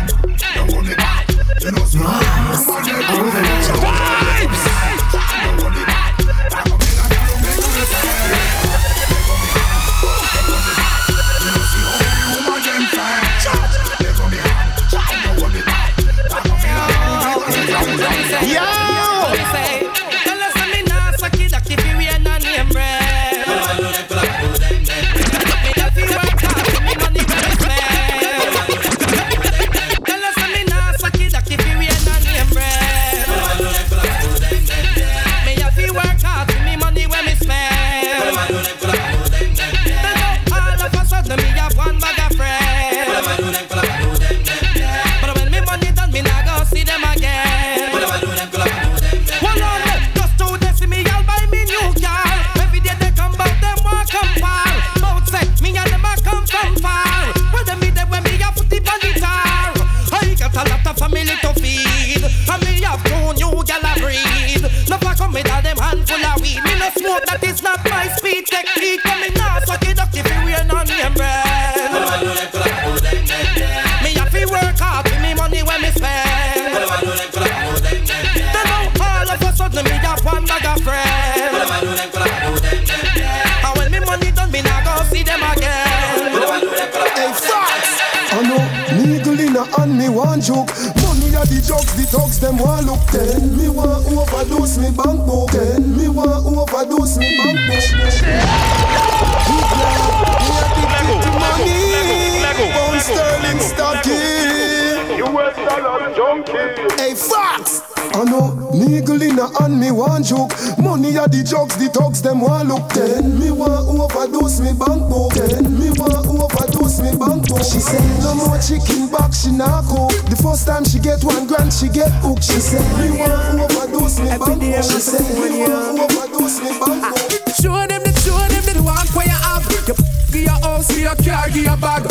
[109.38, 110.52] niggle in a hand, me want joke.
[110.78, 112.88] Money are the drugs, the thugs, them want look.
[112.90, 115.32] Then me want overdose me bank book.
[115.34, 117.62] Then me want overdose me bank book.
[117.62, 120.12] She said, no more chicken back, she not cook.
[120.26, 122.44] The first time she get one grand, she get hooked.
[122.44, 124.84] She said, me want overdose me bank book.
[124.84, 127.54] She said, me want overdose me bank book.
[127.58, 129.64] Show them the, show them the one where you have.
[129.70, 129.94] You
[130.32, 132.04] give your house, give your car, give your bag.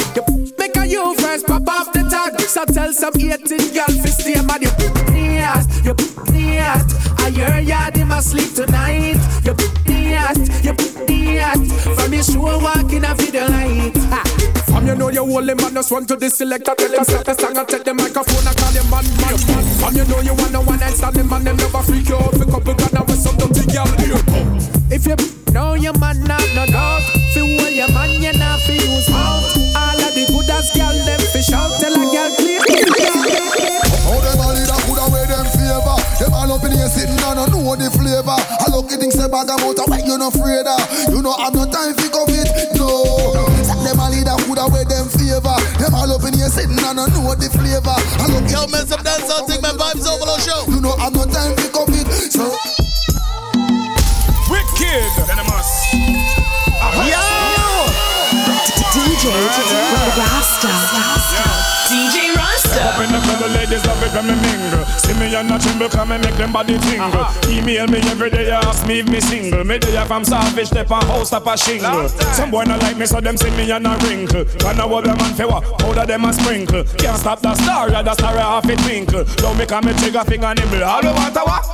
[0.58, 2.40] Make a you first, pop off the tag.
[2.42, 3.37] So tell some 18
[7.48, 9.18] I hear ya, they must sleep tonight.
[9.46, 9.56] You
[9.88, 10.74] yes, you
[11.08, 11.58] yes.
[11.96, 13.96] From your show walking a video light.
[14.12, 14.24] Ha.
[14.68, 17.34] From you know you him man, just want to the selector, tell him set the
[17.34, 19.64] song and take the microphone and call him man, man, man.
[19.80, 22.34] From you know you wanna one night stand him and them never freak you out.
[22.34, 23.88] Pick up a gun and with some dirty girl
[39.46, 40.82] bag about why you no afraid of?
[41.14, 42.90] You know have no time fi COVID, no.
[43.86, 45.58] Them a leader coulda wear them favor.
[45.78, 47.94] Them all up in here sitting and know what the flavor.
[47.94, 50.66] I look Yo, some dance out, take my vibes over the show.
[50.72, 51.27] You know have no
[63.68, 64.86] ladies love it when me mingle.
[64.98, 67.08] See me and not tremble, come and make them body tingle.
[67.08, 67.52] Uh-huh.
[67.52, 69.64] Email me every day, ask me if me single.
[69.64, 72.10] Me day I from Savage, step on house, up a shingle.
[72.10, 74.46] Some boy not like me, so them see me and a wrinkle.
[74.60, 76.84] Can I what them man fewa, powder them a sprinkle.
[76.98, 79.24] Can't stop the star, yeah, the star half it twinkle.
[79.38, 80.84] Don't make a me trigger finger nibble.
[80.84, 81.66] All we want a what?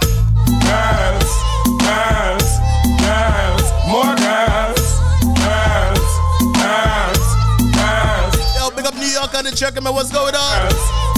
[0.66, 1.30] Girls,
[1.84, 2.50] girls,
[2.98, 4.82] girls, more girls,
[5.38, 6.06] girls,
[6.58, 7.26] girls,
[7.78, 8.36] girls.
[8.58, 10.70] Yo, big up New York and the check me what's going on.
[10.70, 11.13] Girls,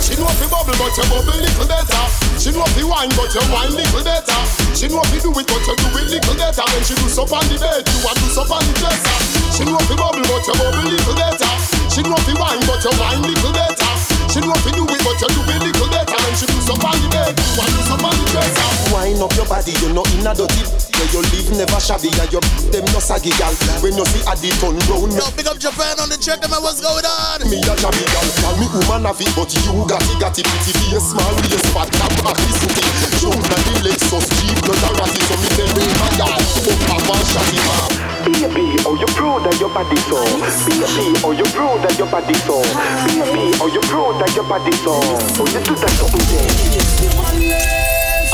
[0.00, 2.02] she know fi bubble, but you bubble little better.
[2.34, 4.40] She know fi wine, but you wine little better.
[4.74, 6.64] She know fi do it, but you do it little better.
[6.74, 9.18] When she do up on the bed, you want to up on the dresser.
[9.54, 11.52] She know fi bubble, but you bubble little better.
[11.92, 13.92] She know fi wine, but you wine little better.
[14.32, 16.18] She know fi do it, but you do it little better.
[16.26, 18.68] When she do up on the bed, you want to up on the dresser.
[18.90, 22.28] Wine up your body, you know in a dirty Where you live never shabby and
[22.28, 25.56] you them no saggy gal When you see a the turn round Yo, big up
[25.56, 27.40] Japan on the check me what's going on.
[27.48, 30.44] Me a jabby gal, call me woman have it But you got it, got it
[30.44, 32.84] pretty face Small waist, fat cap, ethnicity
[33.16, 36.96] Jump na the Lexus, Jeep, no Tarati So me tell me my gal, fuck a
[37.08, 37.88] man shotty man
[38.20, 40.20] Baby, oh you proud of your body so.
[40.68, 42.60] Baby, oh you proud of your body so.
[43.08, 45.00] Baby, oh you proud of your body so.
[45.40, 46.44] Oh you do that something there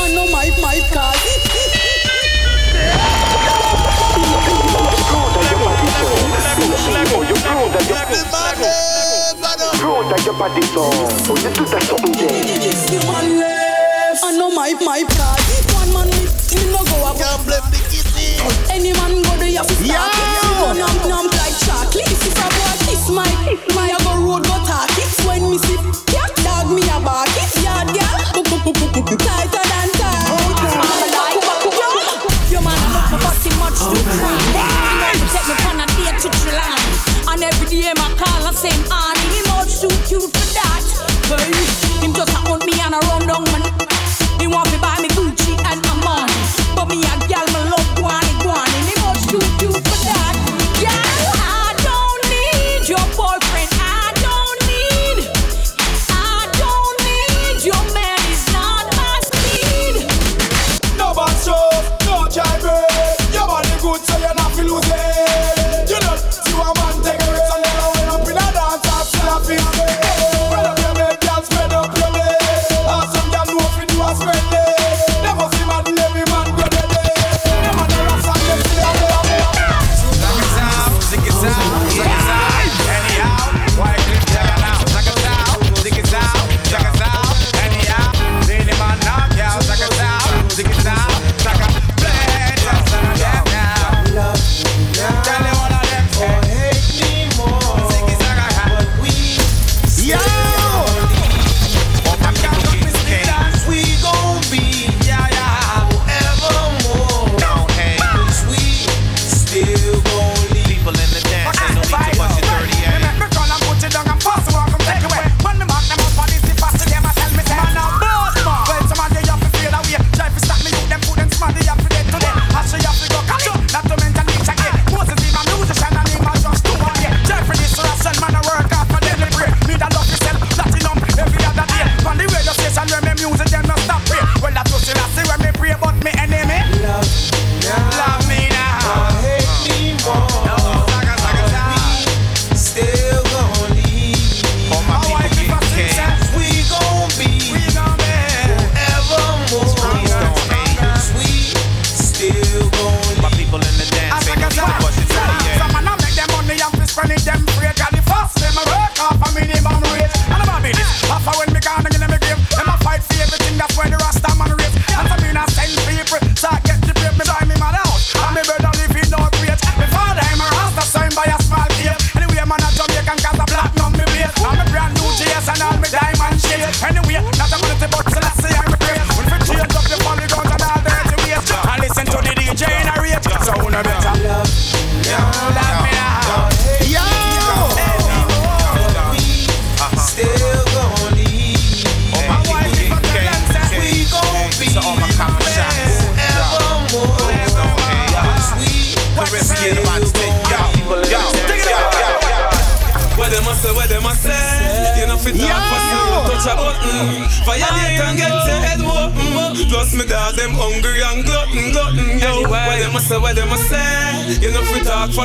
[0.03, 1.15] I know my my car.
[14.23, 15.37] I know my my car.
[15.73, 17.17] One man me, me no go up.
[17.17, 18.35] Can't blame the kitty.
[18.73, 20.77] Any man go there, you have to start it.
[20.77, 22.11] Numb numb like chocolate.
[22.11, 25.11] If a boy kiss my kiss my, I go road go talk it.
[25.25, 25.77] When me see
[26.11, 27.63] cat dog, me a bark it.
[27.63, 29.96] Yard girl, tighter than
[37.29, 38.09] and every day my
[40.07, 40.81] cute for that.
[41.29, 41.61] Baby,
[42.13, 43.61] just a me and a run down man.
[44.39, 47.76] He want me buy me Gucci and Armani, but me a gal me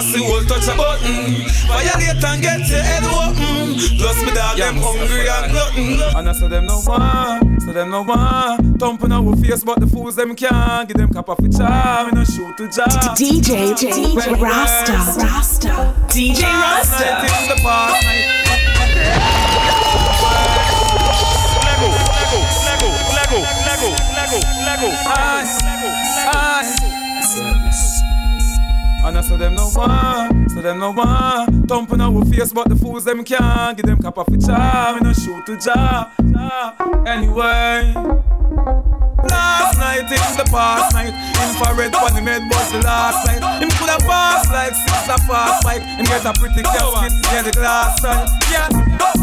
[0.03, 1.47] fit talk for touch a button.
[1.69, 3.63] Violate and get your head open.
[4.03, 7.91] Plus me dog them hungry and glutton And I say them no one, so them
[7.91, 11.49] no one Thumping our face but the fools them can't Give them cap off the
[11.49, 13.79] charm, me no shoot to job DJ
[14.41, 14.93] Rasta.
[15.23, 15.95] Rasta.
[16.09, 17.05] DJ Rasta.
[17.05, 18.43] Night is the past night
[21.63, 21.89] Lego,
[22.19, 23.39] Lego, Lego, Lego,
[24.19, 24.91] Lego, Lego,
[29.05, 32.77] And I say them no one, so them no one Thumping our face but the
[32.77, 36.13] fools them can't Give them cap off the charm, me no shoot to job
[37.07, 37.93] Anyway
[39.29, 43.63] Last night is the past night Infrared when he made was the last night.
[43.63, 47.53] Him coulda passed like six a fast bike Him get a pretty casket near the
[47.53, 48.69] glass side Yeah,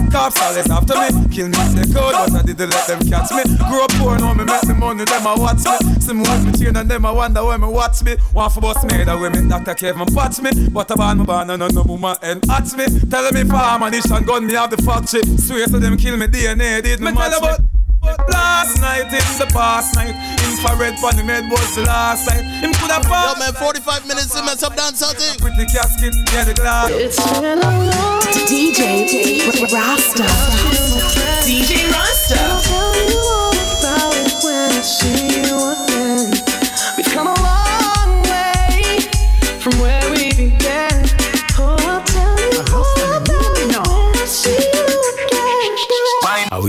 [0.10, 1.10] cops always after me.
[1.30, 3.44] Kill me in the code but I didn't let them catch me.
[3.70, 5.78] Grew up poor now me make the money them a watch me.
[6.02, 8.16] See me with me chain and them a wonder where me watch me.
[8.34, 9.76] One for me that way me Dr.
[9.76, 10.52] Kevin patch me.
[10.70, 12.86] But I ban me ban and no woman and at me.
[13.10, 15.22] Telling me for ammunition gun me have the factory.
[15.38, 19.96] Swear to them kill me DNA did me match me Last night is the past
[19.96, 20.16] night.
[20.46, 22.44] Infrared on the med was the last night.
[22.44, 25.40] Him could have Yo, man, 45 minutes to mess up dance something.
[25.40, 26.90] Pretty casket, yeah, the glass.
[26.92, 30.24] It's been a long DJ Rasta.
[31.44, 33.39] DJ Rasta.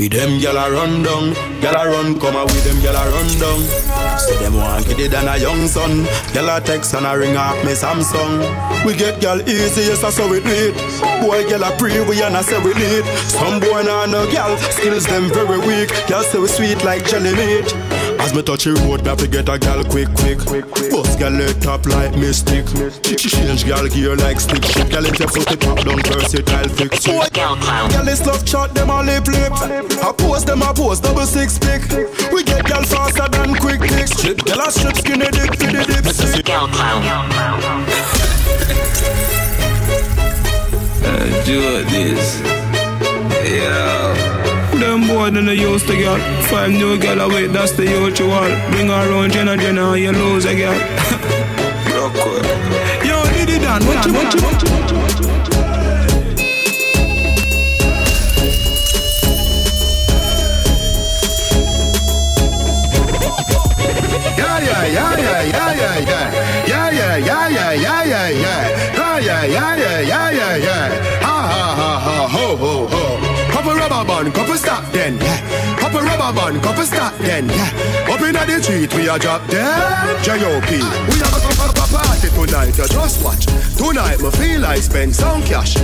[0.00, 3.04] How we them gyal a run down, gyal a run come with them gyal a
[3.12, 3.60] run down.
[4.18, 6.06] See them want get it than a young son.
[6.32, 8.40] Gyal a text and a ring off me Samsung.
[8.86, 10.74] We get gyal easy, yes I so we do it.
[11.20, 13.04] Boy gyal a pre we and I say we need.
[13.28, 15.90] Some boy nah no gyal, skills them very weak.
[16.08, 17.68] Gyal say we sweet like jelly meat.
[18.30, 20.38] As me touch the road, me have to get a gal quick, quick.
[20.94, 22.62] Bust gal let top like mystic.
[23.18, 24.92] She Change gal gear like stick shift.
[24.92, 27.32] Gal in the foot, it pop down versatile fix it.
[27.34, 29.50] Gal is love shot, them a lip lip.
[29.50, 31.82] I pose them a pose, double six pick.
[32.30, 34.06] We get gal faster than quick pick.
[34.06, 36.46] Strip gal a strip skinny dick for the dip stick.
[41.02, 42.38] Uh, do this.
[43.42, 44.29] Yeah.
[44.80, 46.20] Them boy don't know used to get.
[46.48, 48.48] Five new girl away, that's the usual.
[48.70, 50.74] Bring her around Jenna Jenna, you lose a girl.
[53.04, 55.40] Yo, did it done, what you want, you want, you want, you want.
[64.38, 66.66] Yeah, yeah, yeah, yeah, yeah, yeah, yeah.
[66.66, 68.94] Yeah, yeah, yeah, yeah, yeah, yeah, yeah.
[68.96, 71.20] Ah, yeah, yeah, yeah, yeah, yeah, yeah.
[71.22, 72.99] Ha, ha, ha, ha, ho, ho, ho.
[74.00, 75.76] Rubber band, couple stop then, yeah.
[75.76, 78.08] Couple rubber band, couple stop then, yeah.
[78.08, 80.24] Up inna the street, we a drop dead.
[80.24, 80.72] J.O.P.
[80.72, 83.44] We have a, a, a party tonight, you just watch.
[83.76, 85.76] Tonight, me feel like spend some cash.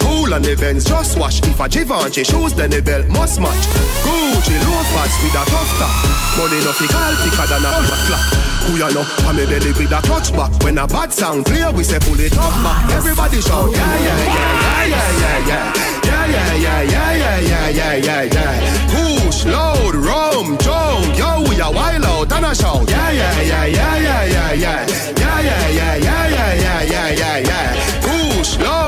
[0.00, 1.42] Cool the Benz, just wash.
[1.42, 3.64] If a Givenchy shoes, then the belt must match.
[4.00, 5.92] Gucci loafers with a tough top.
[6.40, 7.72] Money no fi call thicker than a
[8.08, 8.53] clock.
[8.66, 9.04] Who ya know?
[9.28, 10.50] I'm a belly with a clutch back.
[10.62, 12.90] When a bad sound clear, we say pull it up back.
[12.92, 15.72] Everybody shout, yeah, yeah, yeah, yeah, yeah,
[16.04, 19.24] yeah, yeah, yeah, yeah, yeah, yeah, yeah, yeah, yeah.
[19.24, 23.64] Push, load, rum, jump, yo, we a wild out and a shout, yeah, yeah, yeah,
[23.66, 24.86] yeah, yeah, yeah, yeah,
[25.16, 28.00] yeah, yeah, yeah, yeah, yeah, yeah, yeah, yeah, yeah.
[28.00, 28.83] Push, load,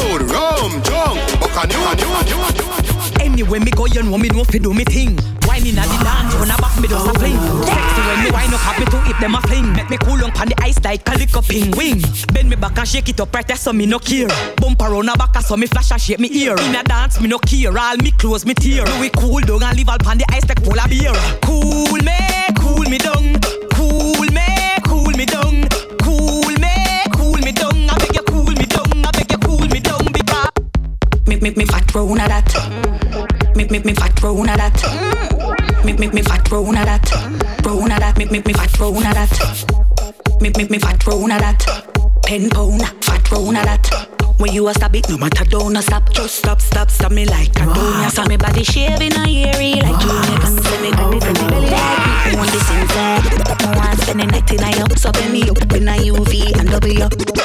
[3.47, 5.14] Anyway, me go, you know me know fi do me thing.
[5.47, 7.38] Wine inna the dance, run a back me just a fling.
[7.62, 9.72] Sexy when me wine up, happy to hit them a fling.
[9.72, 12.03] Make me cool on pon the ice like a up ping wing.
[12.34, 14.26] Bend me back and shake it up right there, so me no care.
[14.57, 16.57] Bump around a back, so me flash and shake me ear.
[16.59, 17.70] In a dance, me no care.
[17.78, 18.84] All me close, me tear.
[18.84, 21.14] Do we cool down and leave all pon the ice like polar beer.
[21.42, 22.18] Cool me,
[22.59, 23.38] cool me down.
[23.78, 25.62] Cool me, cool me down.
[26.03, 26.74] Cool me,
[27.14, 27.90] cool me down.
[27.90, 29.07] I beg you cool me down.
[29.07, 30.51] I beg you cool me down because
[31.28, 32.95] me me me fat round a that.
[33.57, 35.82] Me me me fat round a that.
[35.82, 37.11] Me me me fat round a that.
[37.64, 38.18] Round a that.
[38.18, 40.40] Me me me fat round a that.
[40.42, 41.64] Me me me fat round a that.
[42.22, 44.09] Ten pound fat round a that.
[44.36, 46.12] When you a stop it, no matter don't stop.
[46.12, 48.11] Just stop, stop, stop me like a donut.
[48.11, 50.38] So me body shaving a eerie like junior.
[50.38, 52.36] Come send me, me, come me belly like me.
[52.36, 53.24] Want this inside.
[53.74, 54.96] Want spend the night in a you.
[54.96, 57.36] So bend me up in a UV and double you.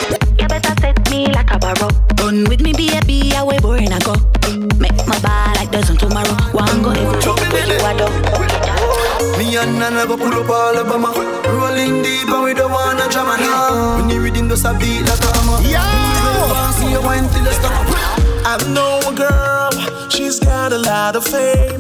[0.81, 1.89] You better set me like a barrow.
[2.19, 4.15] Run with me, baby, away boring I go.
[4.79, 6.35] Make my bar like dozen tomorrow.
[6.53, 9.37] One go everywhere you a do.
[9.37, 11.13] Me and Nana go pull up all Alabama
[11.45, 15.19] Rolling deep and we don't wanna drama now When you reading those a beat like
[15.19, 17.71] a hammer Yeah See you wine till you stop
[18.43, 21.79] I know a girl, she's got a lot of fame.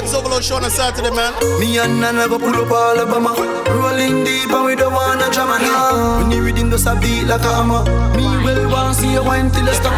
[0.00, 1.32] Vibes overload show on a Saturday, man.
[1.60, 3.34] Me and Nana go pull up all Alabama
[3.68, 7.42] Rolling deep and we don't wanna drama now When you reading those a beat like
[7.42, 7.84] a hammer
[8.16, 9.92] Me will want see you wine till you stop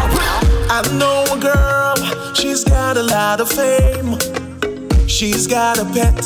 [0.69, 4.17] I know a girl, she's got a lot of fame.
[5.07, 6.17] She's got a pet,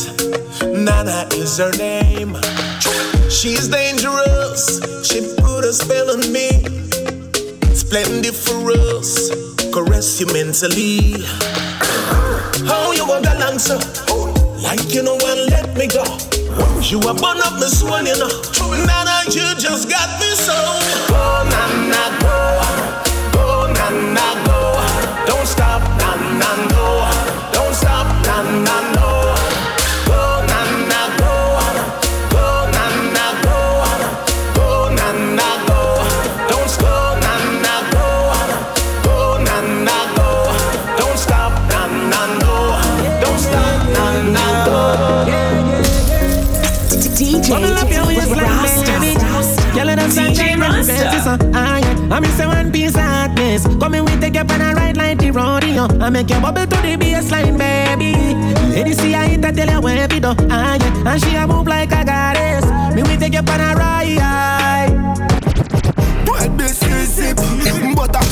[0.64, 2.38] Nana is her name.
[3.30, 6.50] She's dangerous, she put a spell on me.
[7.76, 9.32] Splendid for us,
[9.74, 11.26] caress you mentally.
[12.66, 13.78] How you a so?
[14.64, 16.04] Like you know and let me go.
[16.82, 18.30] You a burn up my soul, you know.
[18.86, 20.56] Nana, you just got me so.
[21.08, 22.28] Go, Nana, go.
[22.28, 22.67] Go,
[50.98, 51.38] DJ Rasta.
[52.10, 53.66] I miss a one piece of hotness.
[53.80, 55.88] Come in, we take up on a ride like the rodeo.
[56.00, 58.36] I make you bubble to the baseline, baby.
[58.74, 60.34] Lady, see I hit, I tell you where we do.
[60.50, 61.12] Ah, yeah.
[61.12, 62.66] And she a move like a goddess.
[62.96, 64.08] Me, we take up on a ride.
[66.28, 68.26] Wild bass recipe Butter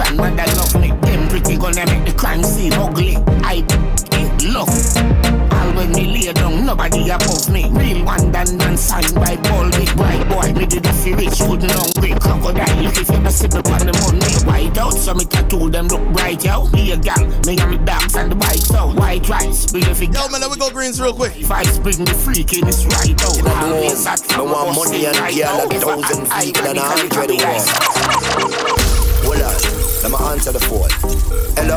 [0.00, 0.88] grandmother love me.
[1.04, 3.16] Them pretty gonna make the crime scene ugly.
[3.44, 3.64] I
[4.16, 4.72] it love.
[5.52, 7.68] All when me lay down, nobody above me.
[7.70, 11.38] Real one done and signed by Paul Big White boy, me did a fi rich,
[11.38, 15.24] couldn't hungry Crocodile, look if you ever sip upon the money White out, so me
[15.24, 16.66] tattoo them look bright, yo.
[16.70, 18.96] Me a gal, me and me dogs and the bikes out.
[18.96, 20.20] White rice, bring the figure.
[20.20, 21.36] Yo, man, let me go greens real quick.
[21.36, 23.36] If I bring the freak in, it's right out.
[23.64, 28.70] Always at I want money and girl a thousand people and a hundred one.
[29.22, 29.69] Hold on,
[30.02, 30.88] let me answer the phone.
[31.56, 31.76] Hello.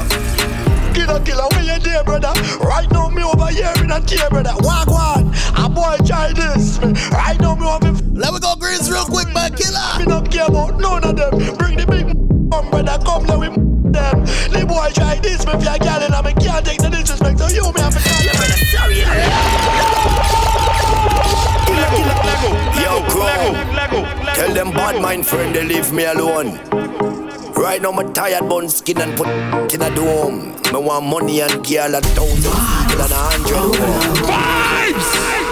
[0.94, 2.32] Killer, killer, where you there, brother?
[2.60, 4.54] Right now, me over here in a tear, brother.
[4.60, 6.80] Walk one, a boy try this.
[7.12, 7.92] Right now, me want me.
[8.14, 10.00] Let me go greens real quick, man, killer.
[10.00, 11.32] Me not care about none of them.
[11.58, 12.06] Bring the big
[12.52, 13.48] come, brother, come let we
[13.92, 14.24] them.
[14.54, 17.40] The boy try this, me if you're girl and I me can't take the disrespect.
[17.40, 18.58] So you me have to call you, brother.
[18.72, 19.04] Sorry,
[22.82, 23.56] Yo, Chrome.
[24.36, 26.60] Tell them bad mind friend they leave me alone.
[27.64, 29.26] Right now, my tired bone skin and put
[29.74, 30.52] in a dome.
[30.74, 34.04] Me want money and girl a thousand people and a hundred more.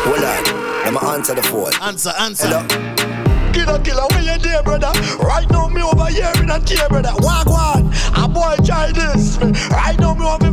[0.03, 0.43] Hold on,
[0.83, 1.71] let me answer the phone.
[1.81, 2.47] Answer, answer.
[2.49, 2.67] Hello.
[3.53, 4.91] Killer, killer, where you there, brother?
[5.23, 7.13] Right now, me over here in a tear, brother.
[7.19, 9.39] Walk one, a boy try this.
[9.39, 9.53] Me.
[9.69, 10.49] Right now, me want me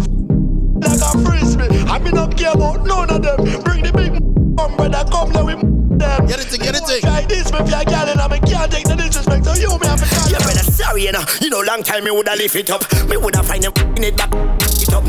[0.78, 1.66] like a frisbee.
[1.90, 3.62] I me not care about none of them.
[3.64, 4.27] Bring the big
[4.58, 6.26] come, brother, come let we them.
[6.26, 7.02] Get it, get it, take.
[7.02, 9.44] Try this, me if you're girl and I can't take the disrespect.
[9.46, 11.22] So you me have to Yeah, brother, sorry, you know.
[11.40, 12.82] You know, long time me woulda lift it up.
[13.08, 15.06] Me woulda find them in it back, it up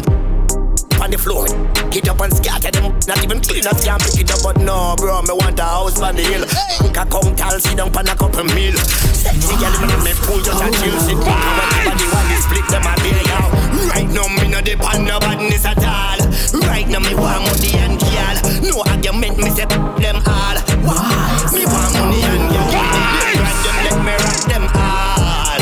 [1.01, 1.47] on the floor.
[1.89, 4.41] Get up and scatter them, not even cleaners can pick it up.
[4.43, 6.45] But no, bro, me want a house on the hill.
[6.45, 6.93] Hey.
[6.93, 8.77] come tall, sit down on a couple meal.
[9.17, 11.89] Sexy girl, me me pull just a chill, sit back.
[11.89, 13.39] Everybody want to split them a bill, yo.
[13.89, 16.18] Right now, me no depend no badness at all.
[16.69, 18.37] Right now, me why I want money and girl.
[18.61, 20.57] No argument, me say them all.
[20.85, 21.49] Why?
[21.51, 22.69] Me want money and girl.
[23.83, 25.57] Let me rock them all.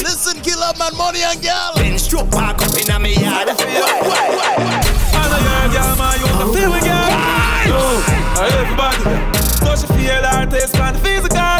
[0.00, 1.74] Listen, killer man, money and girl.
[1.76, 3.48] Then stroke park up in a me yard.
[3.50, 3.54] I
[5.28, 7.10] know you're a girl, man, you want to feel with girl.
[7.68, 8.00] No,
[8.38, 9.02] everybody.
[9.66, 11.58] So she feel her taste and physical.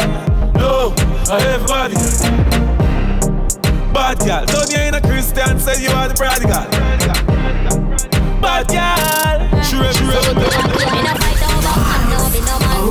[0.55, 0.95] No,
[1.29, 1.95] everybody.
[3.93, 6.65] Bad girl, turn you in a Christian, say you are the prodigal.
[8.53, 9.41] Bad girl,
[11.17, 12.85] fight over man, no me no girl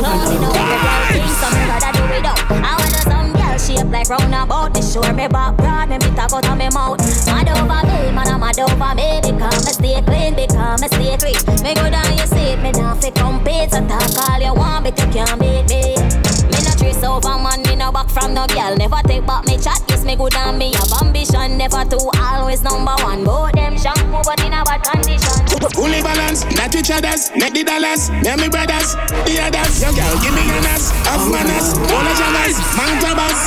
[2.18, 2.34] it up.
[2.50, 2.90] I want
[3.38, 3.54] girl
[3.92, 4.74] like roundabout.
[4.74, 6.98] Me sure me back broad, me meet a cut on me mouth.
[7.30, 10.02] Mad over me, man, I'm mad over me because want
[10.82, 11.38] me secret.
[11.62, 13.70] Me go down you see it, me not fi compete.
[13.70, 15.94] So talk all you want, but you can't beat me.
[16.50, 18.76] Me no trace over man, no back from no girl.
[18.76, 21.58] Never take back me chat, yes me good and me have ambition.
[21.58, 23.24] Never two, always number one.
[23.24, 25.42] Both them shampoo, but in a bad condition.
[25.74, 28.94] Fully balance, not each others, make the dollars, me me brothers,
[29.26, 29.82] the others.
[29.82, 33.40] Young girl, give me manners, off manners, all the joggers, mountainers.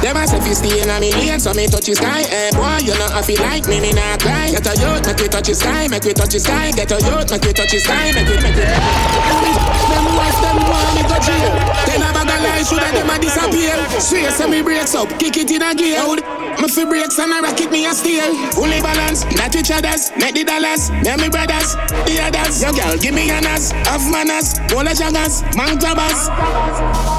[0.00, 2.24] Them a say fi stay in a me lane, so me touch the sky.
[2.28, 4.48] Eh, boy, you know I feel like me, me not cry.
[4.52, 6.72] Get a youth, make we touch the sky, make we touch the sky.
[6.72, 8.64] Get a youth, make we touch the sky, make we, make we.
[8.64, 11.52] Them wife, them want me go jail.
[11.84, 14.00] Then a bag of lies, shoulda them a disappear.
[14.00, 16.39] Swear, say me breaks up, kick it in a gear.
[16.60, 18.36] Me fi breaks and I rock it, me a steal.
[18.52, 20.90] Fully balance, not each others, make the dollars.
[20.90, 21.72] And me brothers,
[22.04, 22.60] the others.
[22.60, 26.28] Yo, girl, give me manners, have manners, all the joggers, man grabbers.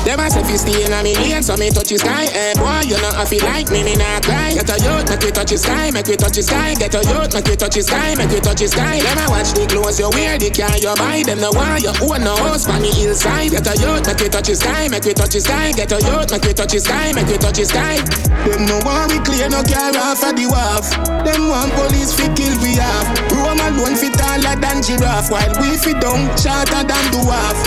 [0.05, 2.25] Them a say fi stay in a me lane, so me touch the sky.
[2.29, 4.53] Eh, boy, you know I feel like me, me not cry.
[4.53, 6.73] Get a youth, make we touch the sky, make we touch the sky.
[6.77, 9.01] Get a youth, make we touch the sky, make we touch the sky.
[9.01, 11.25] Them a watch the clothes you wear, the car you buy.
[11.25, 13.49] Them no want you own no house on the hillside.
[13.49, 15.73] Get a youth, make we touch the sky, make we touch the sky.
[15.73, 17.97] Get a youth, make we touch the sky, make we touch the sky.
[18.45, 20.91] Them no want we clear no care off of the wharf.
[21.23, 23.07] Them want police fi kill we off.
[23.31, 27.57] Rome alone fi taller than giraffe, while we fi down shorter than dwarf.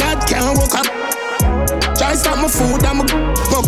[0.00, 1.03] That can't work up.
[2.04, 3.04] Try stop my food, I'm a
[3.48, 3.64] fuck.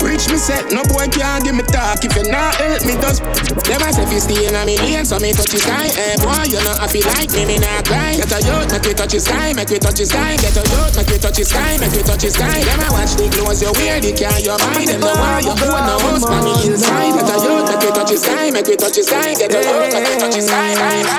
[0.00, 2.00] Preach me set, no boy can't give me talk.
[2.00, 5.20] If you not help me, them I say fi stay in a me lane, so
[5.20, 5.92] me touch the sky.
[5.92, 8.16] Eh, boy, you know I feel like me, me not cry.
[8.16, 10.32] Get a youth, make we touch the sky, make we touch the sky.
[10.40, 12.64] Get a youth, make we touch the sky, make we touch the sky.
[12.64, 14.88] I watch the clothes you wear, the car you buy.
[14.88, 17.12] Them no why you own no house on the hillside.
[17.20, 19.36] Get a youth, make we touch the sky, make we touch the sky.
[19.36, 20.72] Get a youth, make we touch the sky.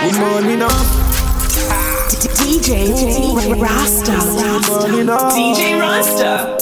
[0.10, 1.05] Good morning, up.
[2.06, 4.12] DJ Rasta.
[5.34, 6.58] DJ Rasta.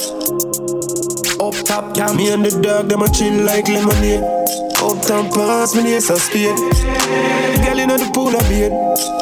[1.43, 2.15] Up top.
[2.15, 4.42] Me and the dog, them a chill like lemonade.
[4.83, 6.55] Uptown pass, me near so speed.
[7.63, 8.73] Girl, know the pool of beard.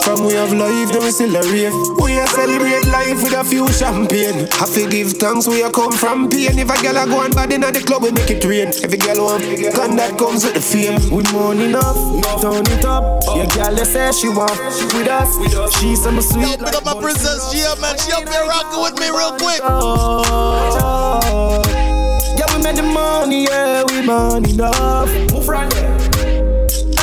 [0.03, 1.74] From we have life, then we still a rave.
[2.01, 4.47] We a celebrate life with a few champagne.
[4.57, 6.57] Have to give thanks where you come from pain.
[6.57, 8.74] If a girl a go on bad in the club, we make it rain.
[8.82, 9.43] Every girl want,
[9.78, 10.97] gun that comes with the fame.
[11.14, 11.95] We money enough,
[12.41, 13.22] turn it up.
[13.38, 14.57] Your girl they say she want
[14.97, 15.30] with us.
[15.78, 16.41] She's some sweet.
[16.41, 17.95] Yo, pick up my princess Gia, man.
[18.01, 19.62] She up here rocking with me real quick.
[19.64, 21.30] Oh,
[22.72, 25.09] made the money, yeah, we money enough.
[25.32, 25.97] Move right there.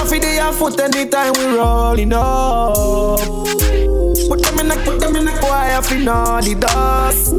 [0.00, 3.18] Every day I foot anytime we rolling up.
[4.28, 7.30] Put them in the, put them in the choir, feel all the dust.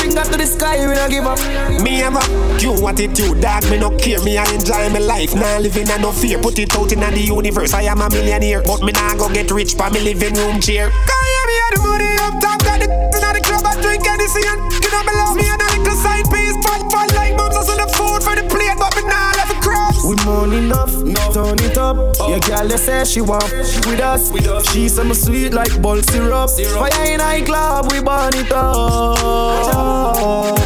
[0.00, 1.38] Finger to the sky, we don't give up.
[1.82, 3.68] Me have a you attitude, dog.
[3.70, 4.22] Me no care.
[4.22, 5.34] Me I enjoy my life.
[5.34, 6.38] Now living and no fear.
[6.38, 7.74] Put it out in the universe.
[7.74, 10.88] I am a millionaire, but me nah go get rich by me living room chair.
[10.88, 12.86] Me had the money up top, got the
[13.16, 13.62] in the club.
[13.66, 16.56] I drink anything and you know below me and a little side piece.
[16.66, 19.60] Fat fat like mums on the food for the plate, but me nah left it
[19.62, 20.02] cross.
[20.04, 20.90] We money enough,
[21.32, 21.96] turn it up.
[22.28, 23.44] Your girl they say she want
[23.86, 24.30] with us.
[24.72, 26.50] She some sweet like ball syrup.
[26.50, 30.58] Fire in high club, we burn it up.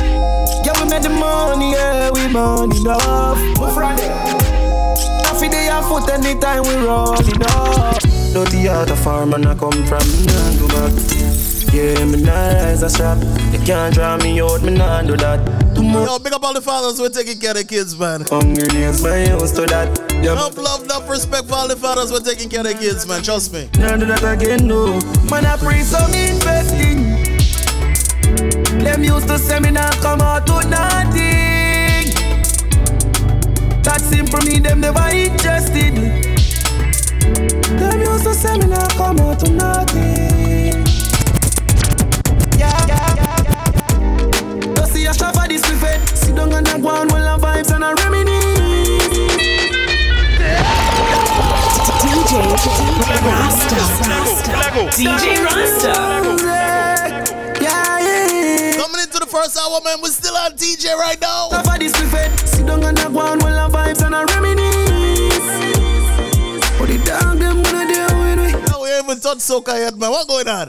[0.65, 3.39] Yeah, we made the money, yeah, we money enough.
[3.59, 4.01] Move right.
[5.31, 8.06] Every day I foot anytime we rolling up.
[8.37, 11.71] Dirty out a farm and I come from nah do that.
[11.73, 13.17] Yeah, me nah rise a shop.
[13.51, 15.41] You can't draw me out, me nah do that.
[15.75, 18.27] Yo, big up all the fathers who are taking care of the kids, man.
[18.29, 19.89] Hungry days, my used to that.
[20.23, 22.75] Yeah, Enough love, enough respect for all the fathers who are taking care of the
[22.75, 23.23] kids, man.
[23.23, 23.71] Trust me.
[23.79, 25.01] Nah do that again, no.
[25.31, 27.17] Man, I pray some investing.
[28.85, 32.13] Them used to say me nah come out with nothing.
[33.81, 36.16] That simple me, them never interested.
[37.79, 40.85] Them used to say me nah come out with nothing.
[42.59, 44.75] Yeah, yeah, yeah, yeah.
[44.75, 46.01] Don't see a shop for this fed.
[46.09, 48.37] Sit down and a go on while a vibes and a reminisce.
[52.03, 52.43] DJ
[53.25, 53.81] Rasta.
[54.97, 55.93] DJ Rasta.
[57.61, 58.77] Yeah, yeah.
[58.77, 60.01] Coming into the first hour, man.
[60.03, 61.49] We're still on DJ right now.
[61.51, 62.39] Shop for this fed.
[62.41, 65.76] Sit down and a go on while a vibes and a reminisce.
[68.99, 70.11] Even touched soca yet, man.
[70.11, 70.69] What going on?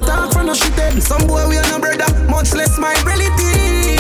[0.55, 1.03] Shit.
[1.03, 3.96] Some boy we are no brother, much less my relative.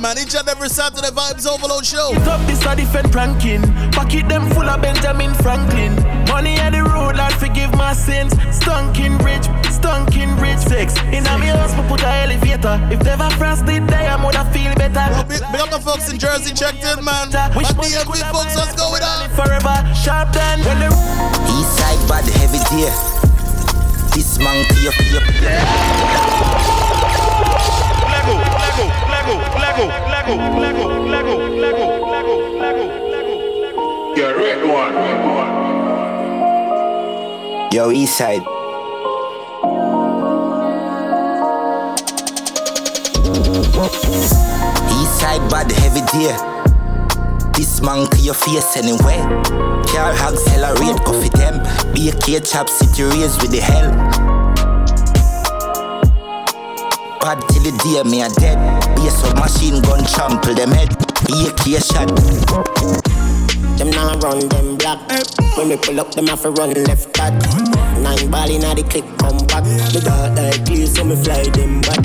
[0.00, 0.18] Man.
[0.18, 2.12] Each and every Saturday Vibes Overload show.
[2.12, 3.62] It up this a different pranking.
[3.92, 5.94] Pocket them full of Benjamin Franklin.
[6.26, 8.32] Money at the road, Lord forgive my sins.
[8.50, 10.58] Stunking rich, stunking rich.
[10.60, 10.96] Sex.
[11.12, 12.80] In a me house, me put a elevator.
[12.90, 15.06] If never frost did die, I woulda feel better.
[15.28, 17.28] Big, big up the folks in Jersey, checked in, man.
[17.56, 19.28] Wish And money DMV coulda folks, let's on?
[19.36, 20.60] Forever sharp done.
[20.64, 20.90] When the
[21.56, 22.92] East side bad heavy deer.
[24.14, 26.79] This man clear clear.
[37.72, 38.42] Yo, East side.
[44.90, 46.36] East side bad heavy deer.
[47.54, 49.18] This man clear face anyway.
[49.86, 51.62] Car hog accelerate, coffee them.
[51.94, 54.29] Be a K chop city raised with the hell.
[57.20, 58.56] Bad till the day me a dead.
[58.96, 60.88] Be a submachine gun trample them head.
[61.28, 62.08] A K shot.
[63.76, 64.98] Them now run them black.
[65.56, 67.34] When me pull up, them have to run left back.
[68.00, 69.64] Nine ball inna the click come back.
[69.92, 72.00] Me got like clear, so me fly them back.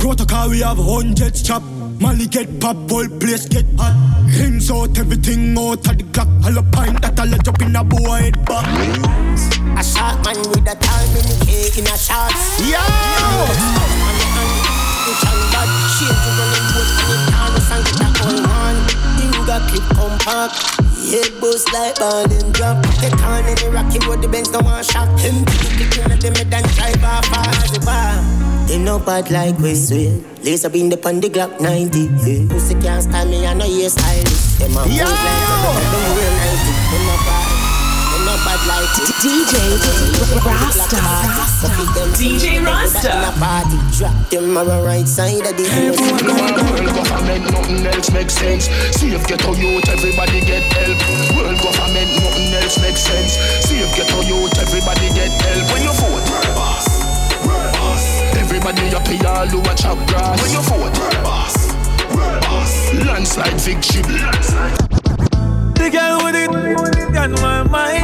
[0.00, 1.62] Protocol, we have hundreds chop.
[2.00, 3.92] Molly get pop, whole place get hot.
[4.30, 6.28] Hands out, everything out of the clock.
[6.44, 8.64] All a pint that all a drop in a boy head back.
[9.76, 12.32] A shot man with a time in the in a shot.
[12.64, 14.17] Yo!
[15.08, 18.78] Change to running wood and it can't and get that all one.
[19.18, 20.54] You got clip compact.
[21.08, 22.84] Head boost like ball and drop.
[23.00, 25.08] They turn in the rocky road, the Benz no one shot.
[25.18, 28.20] Him kicking at them head and drive off as the bar.
[28.68, 30.20] They no bad like we swear.
[30.44, 31.98] Laser beam the on the Glock 90.
[32.22, 32.48] Yeah.
[32.52, 34.60] Pussy can't stand me, I know you're stylist.
[34.60, 37.57] Them a move like them real 90.
[38.28, 39.56] DJ
[40.44, 40.96] Rasta.
[42.16, 43.32] DJ Rasta.
[43.96, 48.68] Drop them on the right side of the World government, nothing else makes sense.
[48.96, 50.98] See if get a youth, everybody get help.
[51.36, 53.32] World government, nothing else makes sense.
[53.64, 55.72] See if get a youth, everybody get help.
[55.72, 56.86] When you vote, world boss,
[57.46, 58.04] world boss.
[58.36, 60.36] Everybody up here, all who a chop grass.
[60.42, 61.56] When you vote, world boss,
[62.14, 62.92] world boss.
[62.92, 64.87] Landslide victory.
[65.78, 66.48] The girl with it
[67.16, 68.02] on my mind.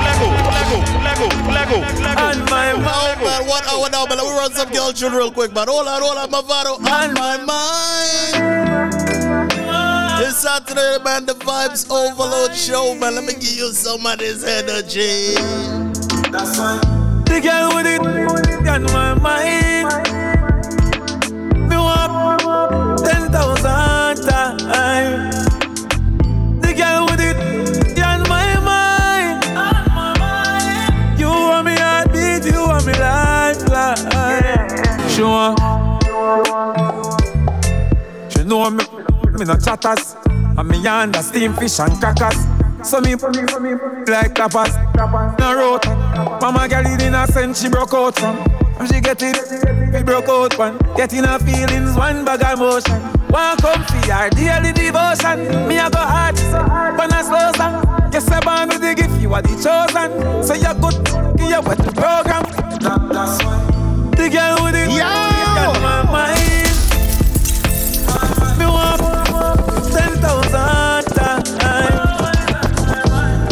[0.00, 2.80] Lego, Lego, Lego, Lego, Lego.
[2.82, 4.16] Oh man, one hour now, man.
[4.18, 5.68] Let me run some girl tune real quick, man.
[5.68, 6.78] Hold on, hold on, Mavado.
[6.78, 8.34] On my mind.
[10.18, 13.14] This Saturday, man, the Vibes Overload Show, man.
[13.16, 15.34] Let me give you some of this energy.
[16.30, 16.80] That's fine.
[17.24, 18.00] The girl with it
[18.68, 20.09] on my mind.
[23.30, 25.46] Thousand times.
[26.60, 27.36] The girl with it
[28.02, 29.44] on my mind.
[31.18, 33.98] You want me heartbeat, you want me lifeline.
[35.08, 35.58] She want.
[38.32, 38.84] She know me,
[39.38, 40.16] me no chatters.
[40.58, 42.36] And me under steam fish and crackers.
[42.82, 43.74] So me, me
[44.06, 44.72] like tapas,
[45.38, 45.86] no road.
[46.40, 48.36] Mama girl it in a sense she broke out from.
[48.78, 50.78] And she get it, we broke out one.
[50.96, 53.19] Getting her feelings, one bag of emotion.
[53.30, 55.68] One come for her daily devotion.
[55.68, 56.36] Me a go hard,
[56.98, 58.10] when I slow down.
[58.10, 60.10] Guess I born with the gift, you are the chosen.
[60.42, 60.94] So you're good,
[61.38, 62.42] you with the program.
[62.82, 63.58] That, that's why.
[64.16, 66.76] The girl with the it, got my mind.
[68.58, 69.00] Me want
[69.92, 71.50] ten thousand times.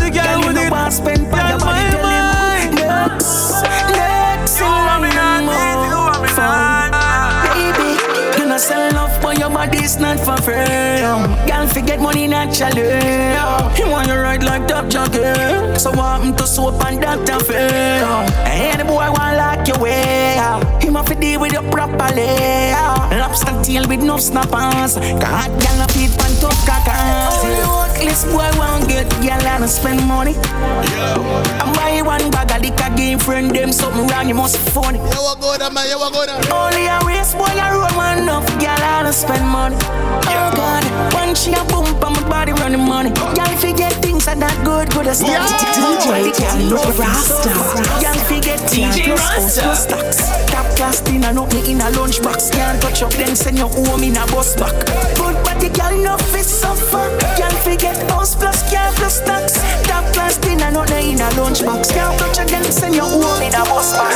[0.01, 0.71] The girl with it,
[9.89, 11.48] body's not for free.
[11.59, 12.87] Girl, forget money naturally.
[13.75, 15.77] He want you ride like top jogger.
[15.77, 17.03] So want him to soap and.
[17.47, 17.59] Phil.
[18.47, 20.39] And the boy want lock your way.
[20.81, 22.71] He want to deal with you properly.
[23.19, 24.95] Lobster tail with no snappers.
[25.19, 27.43] God, girl, a feed pan tough crackers.
[27.67, 30.35] Workless oh, boy want get girl and spend money.
[30.37, 34.99] And buy one bag of liquor, game friend them something wrong, you must funny.
[34.99, 35.89] You what going on, man?
[35.89, 36.39] You what going on?
[36.53, 40.85] Only a waste boy a roll man enough Girl I don't spend money Oh God
[41.15, 43.11] When she a bump on my body running money.
[43.11, 45.45] Girl forget things are that good Good as Yeah.
[45.79, 47.53] DJ Rasta.
[48.03, 49.77] Girl forget DJ things Rasta.
[49.77, 50.19] stocks
[50.51, 52.51] Top class dinner not me in a lunchbox.
[52.53, 54.75] Can't touch up then send you home in a bus back.
[55.17, 57.09] Good body girl no fit suffer.
[57.39, 59.59] Girl forget house plus car plus tax.
[59.85, 61.93] Top class dinner not me in a lunchbox.
[61.95, 64.13] Can't touch up then send you home in a bus back.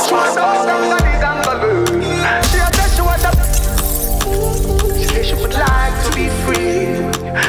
[4.97, 6.62] She said she would like to be free.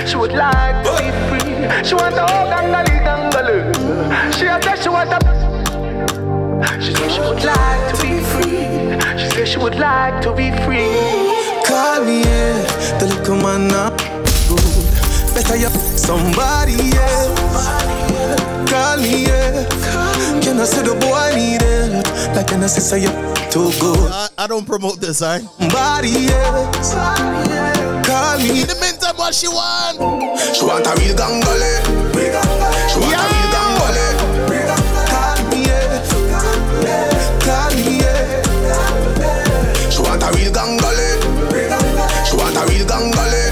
[0.07, 1.85] She would like to be free.
[1.85, 2.81] She want a hug and a
[3.43, 5.19] little She said she want a.
[6.81, 9.19] She said she would like to be free.
[9.19, 10.89] She said she would like to be free.
[11.67, 12.99] Call me, yeah.
[12.99, 13.99] The little man not
[14.49, 15.35] good.
[15.35, 17.69] Better you somebody else.
[18.71, 19.69] Call me, yeah.
[20.41, 22.37] Can I say the boy need help?
[22.37, 23.11] Like can I say say you
[23.51, 24.11] too good?
[24.11, 25.43] I, I don't promote this, alright?
[25.43, 26.95] Somebody else.
[28.07, 28.65] Call me.
[29.15, 29.97] In what she want?
[30.57, 31.73] She want a real gangale.
[32.91, 34.07] She want a real gangale.
[35.07, 36.03] Call me, yeah.
[37.47, 38.43] Call me, yeah.
[39.91, 41.09] She want a real gangale.
[42.27, 43.43] She want a real gangale.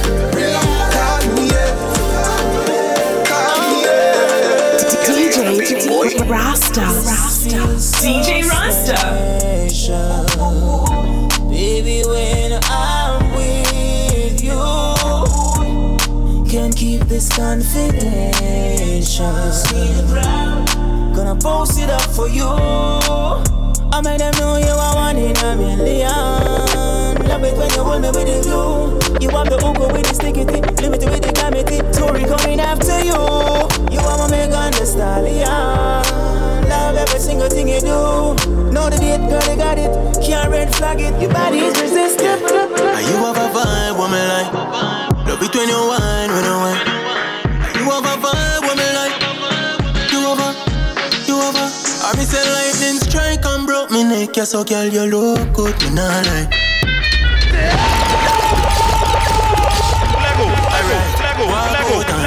[0.91, 1.71] Call me, yeah.
[3.25, 4.03] Call me, yeah.
[5.07, 6.87] DJ Rasta.
[8.03, 8.42] DJ
[17.23, 19.27] this confidential.
[21.15, 22.47] Gonna post it up for you.
[22.47, 26.09] I made them know you are one in a million.
[27.29, 28.99] Love it when you hold me with the glue.
[29.21, 31.79] You want the hook with the sticky thing, limit with the gravity.
[31.93, 33.15] Tory coming after you.
[33.93, 35.47] You are my Megan Thee Stallion.
[36.69, 38.35] Love every single thing you do.
[38.73, 39.93] Know the date, girl, you got it.
[40.25, 41.21] Can't red flag it.
[41.21, 42.43] Your body is resistant.
[42.43, 44.53] And you have a vibe, me like.
[45.29, 47.02] Love it when you whine, when you whine.
[47.73, 49.17] And you have a vibe, what me like.
[50.13, 50.53] You have a,
[51.27, 51.67] you have a.
[52.05, 54.37] I be say lightning strike and broke me neck.
[54.37, 56.49] Yeah, so girl, you look good, me nah lie.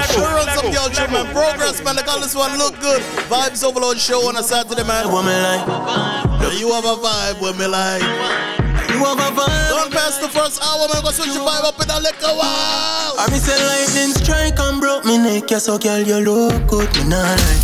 [0.10, 1.26] Sure run some girl shit, man.
[1.32, 1.96] Progress, man.
[1.96, 3.02] They call this one look good.
[3.30, 5.12] Vibes Overload show on a Saturday, man.
[5.12, 6.60] What me like.
[6.60, 8.55] You have a vibe, what me like.
[8.96, 9.70] You have a vibe.
[9.76, 11.04] Don't pass the first hour, man.
[11.04, 13.20] Go switch the vibe up in a liquor while.
[13.20, 15.52] I miss a lightning strike and broke me neck.
[15.52, 17.60] Yeah, oh, so girl, you look good, me nah lie.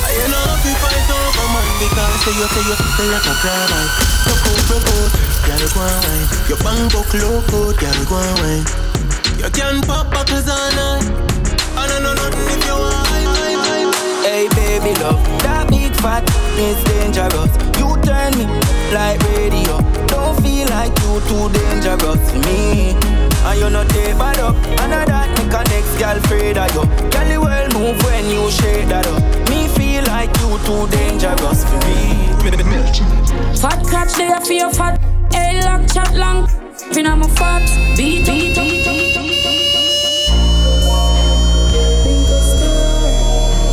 [0.00, 3.28] I ain't know if you fight over man because say you say you feel like
[3.28, 3.84] a crab eye.
[4.24, 5.12] Broke out, broke out,
[5.44, 6.26] girl, go on wine.
[6.48, 8.64] Your bang book look good, girl, go on wine.
[9.36, 11.04] You can pop buckles all night.
[11.76, 13.04] I don't know nothing if you want.
[14.24, 16.24] Hey baby love, that big fat
[16.56, 17.52] is dangerous.
[17.76, 18.48] You turn me
[18.96, 19.95] like radio.
[20.08, 22.94] Don't feel like you too dangerous to me.
[23.46, 24.56] And you're not take bad up.
[24.82, 26.84] And I that make a next girl afraid of you.
[27.10, 29.22] Girl, you well move when you shake that up.
[29.50, 32.26] Me feel like you too dangerous for me.
[33.60, 35.00] Fat catch there for your fat.
[35.32, 36.46] Hey, lock chat long.
[36.92, 37.66] Fin I'm a fat.
[37.96, 39.16] Beat, beat, beat, beat.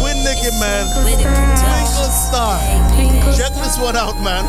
[0.04, 0.84] Win Nicky, man.
[1.04, 1.83] Twinkle
[2.14, 2.60] Star.
[3.36, 4.46] Check this one out, man.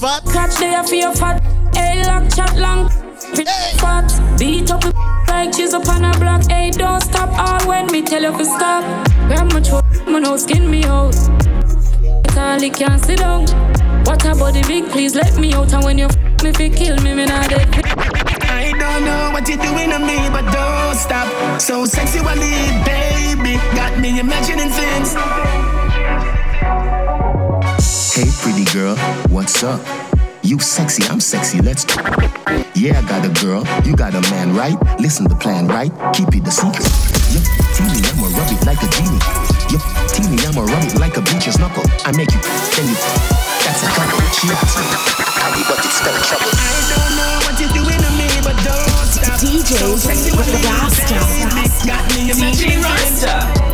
[0.00, 1.42] Fat catch there for your fat.
[1.74, 2.88] Hey, lock chat long.
[3.34, 4.08] Fin fat.
[4.38, 4.92] Beat up the
[5.28, 6.50] like she's up on a block.
[6.50, 8.82] Hey, don't stop all when me tell you to stop.
[9.28, 11.14] Grab my throat, my nose skin me out.
[12.32, 13.44] Charlie can't sit down.
[14.06, 15.74] What a body big, please let me out.
[15.74, 17.68] And when you f me, if you kill me, me not dead.
[18.48, 21.60] I don't know what you're doing to me, but don't stop.
[21.60, 25.61] So sexually, baby, got me imagining things.
[28.12, 28.94] Hey, pretty girl,
[29.32, 29.80] what's up?
[30.42, 31.96] You sexy, I'm sexy, let's go.
[32.76, 34.76] Yeah, I got a girl, you got a man, right?
[35.00, 35.88] Listen the plan, right?
[36.12, 36.84] Keep it a secret.
[37.32, 37.40] Yup,
[37.72, 39.16] teeny, I'ma rub it like a genie.
[39.72, 39.80] Yup,
[40.12, 41.88] teeny, I'ma rub it like a beacher's knuckle.
[42.04, 42.40] I make you,
[42.76, 43.00] then you,
[43.64, 44.20] that's a couple.
[44.36, 44.84] She asked me,
[45.32, 46.52] how you but it's spell trouble.
[46.52, 49.40] I don't know what you're doing to me, but don't stop.
[49.40, 51.16] DJ so sexy, with the Rasta.
[51.88, 53.71] Got me imagining Rasta.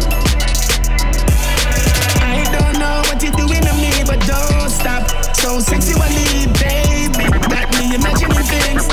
[3.09, 5.09] What you're doing to me, but don't stop.
[5.35, 8.85] So sexually, baby, got me imagining things.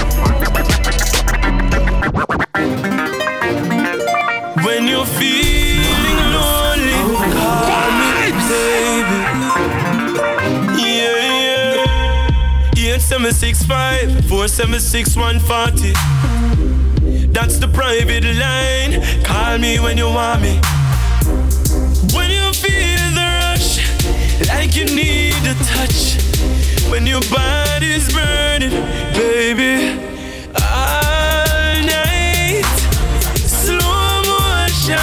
[4.65, 6.99] When you're feeling lonely,
[7.67, 9.19] call me, baby.
[10.79, 12.93] Yeah, yeah.
[12.95, 15.93] 8765 476 140.
[17.33, 19.01] That's the private line.
[19.23, 20.61] Call me when you want me.
[24.75, 26.17] You need a touch.
[26.91, 28.71] When your body's burning,
[29.13, 29.97] baby.
[30.61, 32.65] All night,
[33.35, 34.99] slow motion.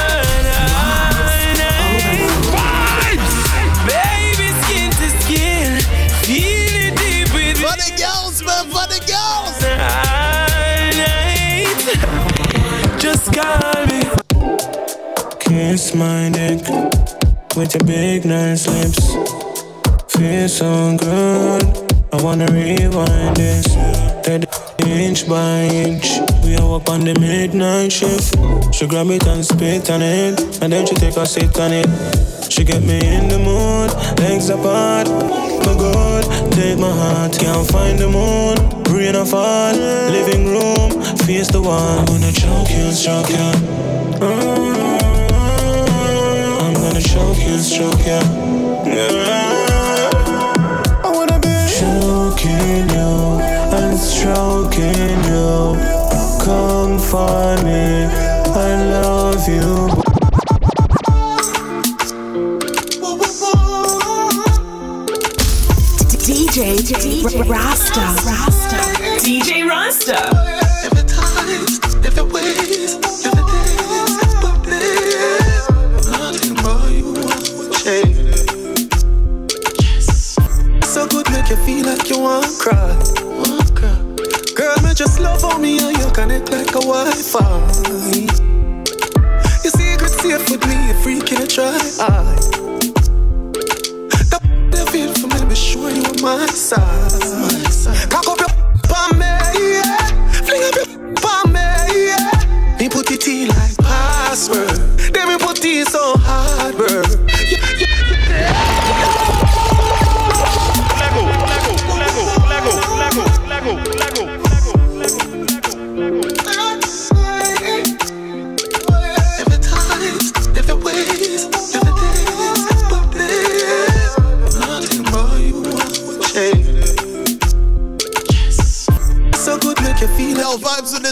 [0.61, 1.25] All
[1.63, 3.17] night.
[3.89, 5.81] Baby, skin to skin,
[6.21, 9.57] feel it deep with For the girls, man, for the girls.
[9.89, 11.81] All night,
[13.01, 14.01] just call me.
[15.41, 16.61] Kiss my neck
[17.57, 19.52] with your big nice lips.
[20.23, 21.65] Feel so good.
[22.13, 23.67] I wanna rewind this.
[24.25, 24.47] Let
[24.87, 26.21] inch by inch.
[26.45, 28.37] We are up on the midnight shift.
[28.73, 31.89] She grab it and spit on it, and then she take a sit on it.
[32.53, 33.91] She get me in the mood,
[34.21, 35.09] legs apart.
[35.67, 36.23] My God,
[36.53, 37.37] take my heart.
[37.37, 38.55] Can't find the moon,
[38.95, 39.75] rain or fall.
[39.75, 41.99] Living room, face the wall.
[41.99, 43.51] I'm gonna choke you, stroke you.
[46.63, 48.21] I'm gonna choke you, stroke you.
[48.87, 49.52] I
[54.25, 55.77] and stroking you.
[56.45, 58.07] Come find me,
[58.55, 59.89] I love you.
[66.25, 68.01] DJ Rasta.
[68.01, 68.77] Rasta.
[69.21, 70.52] DJ Rasta.
[86.33, 87.43] Connect like a Wi-Fi.
[89.65, 91.79] Your secret safe with me, a freak in a try.
[94.71, 97.42] That feel for me to be sure you on my side.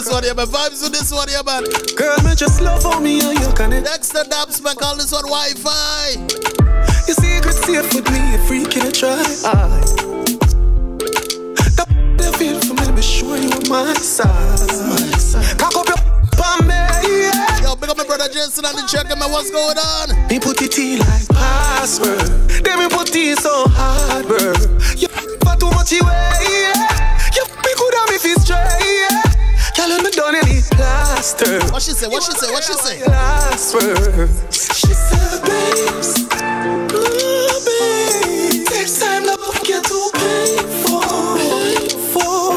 [0.00, 0.46] This one, yeah, man.
[0.46, 1.64] Vibes with this one, yeah, man.
[1.94, 3.86] Girl, me just love on me and you connect.
[3.86, 6.12] Dexta Daps, man, call this one Wi-Fi.
[7.06, 10.10] Your secret safe with me, a freak in a try.
[13.30, 15.58] know you on my side.
[15.58, 15.96] Cock up your
[16.32, 17.62] palm, yeah.
[17.62, 19.30] Yo, big up my brother Jensen and the check man.
[19.30, 20.28] What's going on?
[20.28, 22.26] Me put it in like password.
[22.64, 24.52] Then me put it so hard, bro.
[24.96, 25.08] You
[25.44, 27.36] for too much away, yeah.
[27.36, 28.89] You me could have me feel straight,
[30.20, 30.32] yeah.
[30.32, 31.60] Girl, me done any plaster.
[31.72, 32.08] What she say?
[32.08, 32.52] What she say?
[32.52, 33.04] What she say?
[33.06, 34.28] Last word.
[34.52, 36.20] She said, babes,
[36.92, 38.66] ooh, babe.
[38.70, 41.00] Next time, love get too painful.
[41.38, 42.52] painful.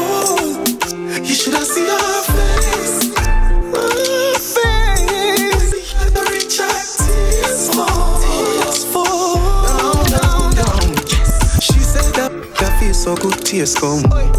[1.24, 3.14] You should have seen her face.
[3.74, 5.94] Her face.
[6.12, 8.20] The reject tears fall.
[8.20, 9.36] Tears fall.
[9.66, 10.94] Down, down, down.
[11.60, 13.44] She said that that feels so good.
[13.44, 14.02] Tears come.
[14.02, 14.33] Down,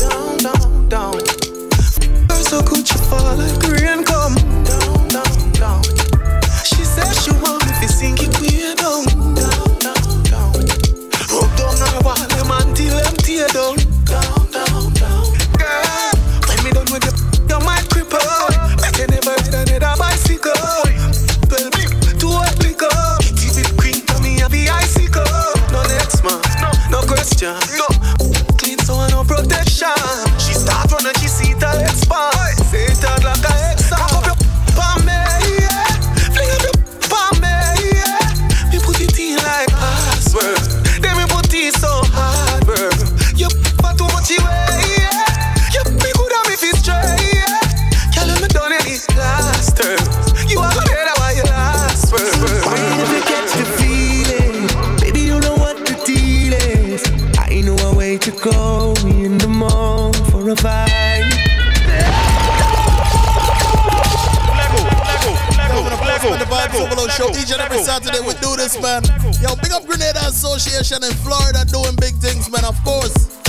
[67.96, 69.00] Saturday we do this, man.
[69.40, 73.40] Yo, big up Grenada Association in Florida doing big things, man, of course.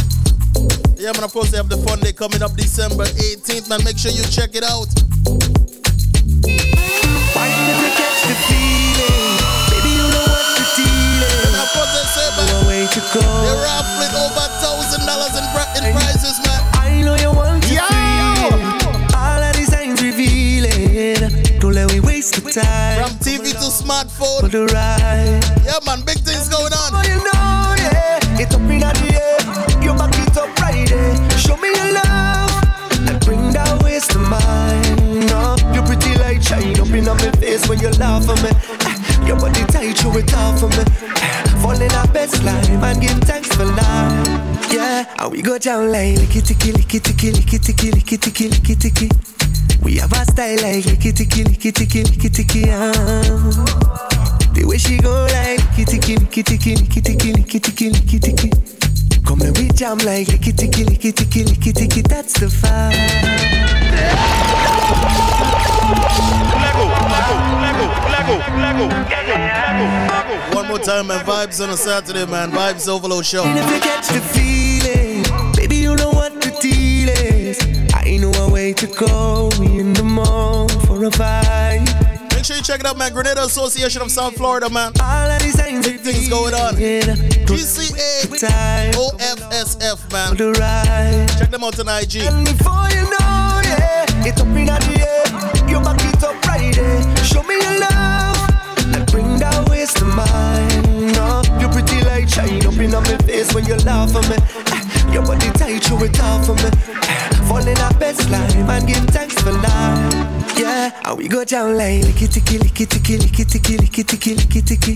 [0.95, 3.83] Yeah, man, of course, they have the fun day coming up December 18th, man.
[3.83, 4.87] Make sure you check it out.
[7.35, 9.35] Why you catch the feeling?
[9.67, 11.51] Baby, you know what the deal is.
[11.51, 13.27] And of course, they say, man, way to go.
[13.27, 15.47] they're raffling over $1,000 in,
[24.57, 25.45] the ride.
[25.65, 26.91] Yeah, man, big things going on.
[26.97, 28.41] Oh, you know, yeah.
[28.41, 29.37] It's up in the air.
[29.85, 31.17] You back it up right there.
[31.37, 32.49] Show me your love.
[33.05, 35.29] And bring that waist to mine.
[35.29, 38.51] No, you pretty like shine up in my face when you laugh at me.
[38.89, 40.85] Ah, Your body tight, show it off for me.
[41.21, 44.73] Ah, Fall in our best line and give thanks for life.
[44.73, 48.75] Yeah, and we go down like licky ticky, licky ticky, licky ticky, licky ticky, licky
[48.79, 49.09] ticky.
[49.83, 52.71] We have a style like licky ticky, licky ticky, licky ticky.
[52.71, 54.06] Um.
[54.57, 58.51] The way she go like licky ticky, licky ticky, licky ticky, licky ticky.
[59.23, 62.01] Come and we jam like licky ticky, licky ticky, licky ticky.
[62.01, 62.49] That's the
[70.55, 71.23] One more time, man.
[71.27, 72.51] Vibes on a Saturday, man.
[72.51, 73.45] Vibes Overload Show.
[73.45, 75.77] You never catch the feeling, baby.
[75.77, 77.61] You know what the deal is.
[77.93, 81.66] I know a way to go in the mall for a vibe.
[82.67, 83.13] Make sure you check it out, man.
[83.13, 84.91] Grenada Association of South Florida, man.
[85.01, 86.75] All of these things, Big things going on.
[86.75, 90.37] GCA time OFSF, man.
[91.39, 92.27] Check them out on IG.
[92.27, 95.23] And before you know, yeah, it's up in the air.
[95.85, 97.25] Back it up right there.
[97.25, 101.13] Show me your love bring that waist to mine.
[101.15, 104.37] No, you pretty like shine up in my face when you laugh at me.
[104.41, 106.71] Ah, Your body tight, show it off for me.
[107.47, 110.36] Fall in our best line and give thanks for life.
[110.57, 114.65] Yeah, and we go down like licky ticky, licky ticky, licky ticky, licky ticky, licky
[114.65, 114.95] ticky.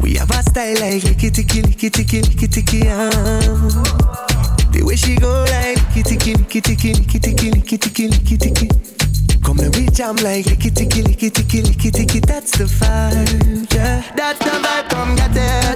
[0.00, 2.88] We have a style like licky ticky, licky ticky, licky ticky.
[2.88, 3.68] Um.
[4.72, 8.68] The way she go like licky ticky, licky ticky, licky ticky, licky ticky, licky ticky.
[9.44, 12.20] Come and we jam like licky ticky, licky ticky, licky ticky.
[12.20, 14.02] That's the vibe, yeah.
[14.16, 15.67] That's the vibe, come get it,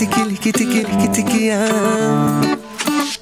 [0.00, 1.50] like licky ticky, licky ticky.
[1.50, 2.56] Um.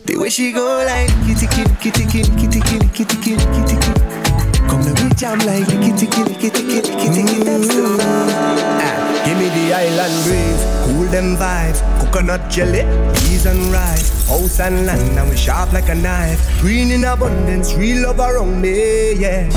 [0.04, 3.92] The way she go like licky ticky, licky ticky, licky ticky, licky ticky, licky ticky.
[4.68, 7.42] Come and we jam like licky ticky licky ticky licky ticky.
[7.42, 8.30] That's the vibe.
[8.78, 11.82] Ah, give me the island breeze, cool them vibes.
[12.00, 16.38] Coconut jelly, peas and rice, house and land, and we sharp like a knife.
[16.60, 19.50] Green in abundance, real love around me, yeah.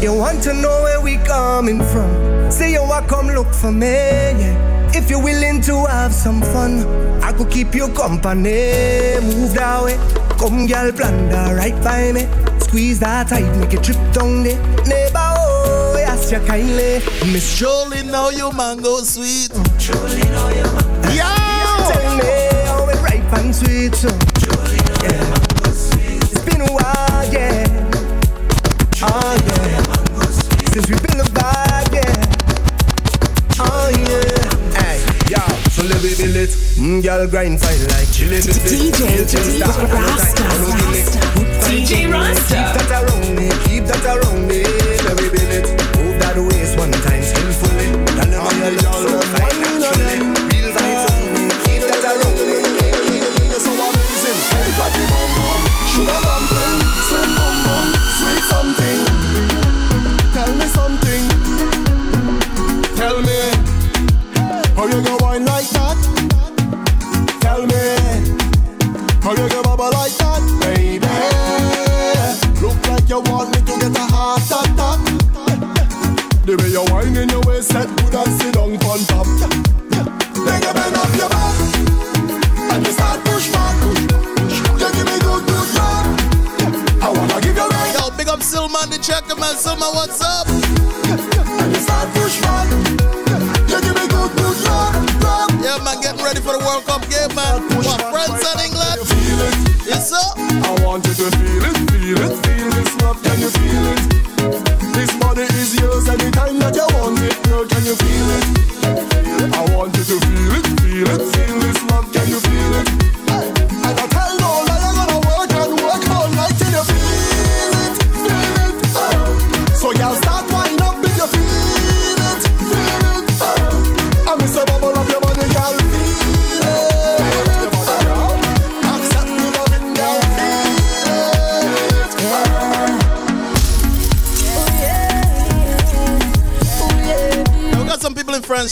[0.00, 2.50] You want to know where we coming from?
[2.50, 4.81] Say you want come look for me, yeah.
[4.94, 6.84] If you're willing to have some fun,
[7.22, 9.16] I could keep you company.
[9.22, 9.96] Move that way,
[10.38, 12.28] come girl, plunder right by me.
[12.60, 14.54] Squeeze that tight, make it trip down the
[14.86, 15.16] neighbor.
[15.16, 17.00] Oh, yes, you kindly.
[17.32, 19.50] Miss Jolie, know your mango sweet.
[19.78, 21.32] Jolie, know your mango Yo!
[21.88, 22.32] Tell me
[22.68, 24.08] how it ripe and sweet, so.
[24.40, 25.12] Jolie, know yeah.
[25.12, 26.22] your mango sweet.
[26.22, 27.64] It's been a while, yeah.
[29.02, 29.82] Oh, yeah.
[30.72, 31.21] Since we've been
[36.22, 36.50] so let me build it.
[36.76, 38.38] Mm, girl, grind fine like chili.
[38.38, 39.62] DJ, DJ
[39.92, 40.42] Rasta,
[41.68, 42.54] DJ Rasta.
[42.54, 44.62] Keep that around me, keep that around me.
[45.04, 45.66] Let me build it.
[45.98, 47.88] Move that waist one time skillfully.
[48.16, 50.41] Tell them how you look so fine naturally.
[89.82, 90.46] Checker what's up?
[91.80, 92.70] Start push back.
[93.68, 95.50] You give me good, good love, love.
[95.62, 97.62] Yeah, man, getting ready for the World Cup game, man.
[97.84, 98.91] What, France and England?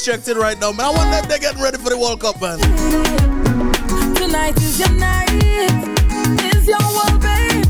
[0.09, 0.87] In right now, man.
[0.87, 2.59] I wonder if they're getting ready for the World Cup, man.
[4.15, 5.29] Tonight is your night,
[6.67, 7.69] your world, baby.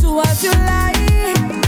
[0.00, 1.61] Do as you like,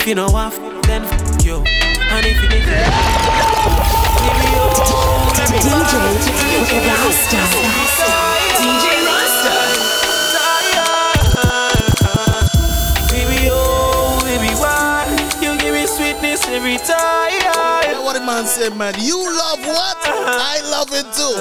[0.00, 0.56] If you know off,
[0.88, 1.56] then f you.
[1.60, 2.72] And if you need to,
[4.24, 4.72] give me your
[6.24, 7.42] DJ Rasta.
[8.56, 9.52] DJ Rasta.
[13.12, 15.04] Baby, oh, baby, why
[15.42, 18.00] you give me sweetness every time?
[18.02, 18.94] What the man said, man.
[18.98, 19.98] You love what?
[20.00, 21.36] I love it too.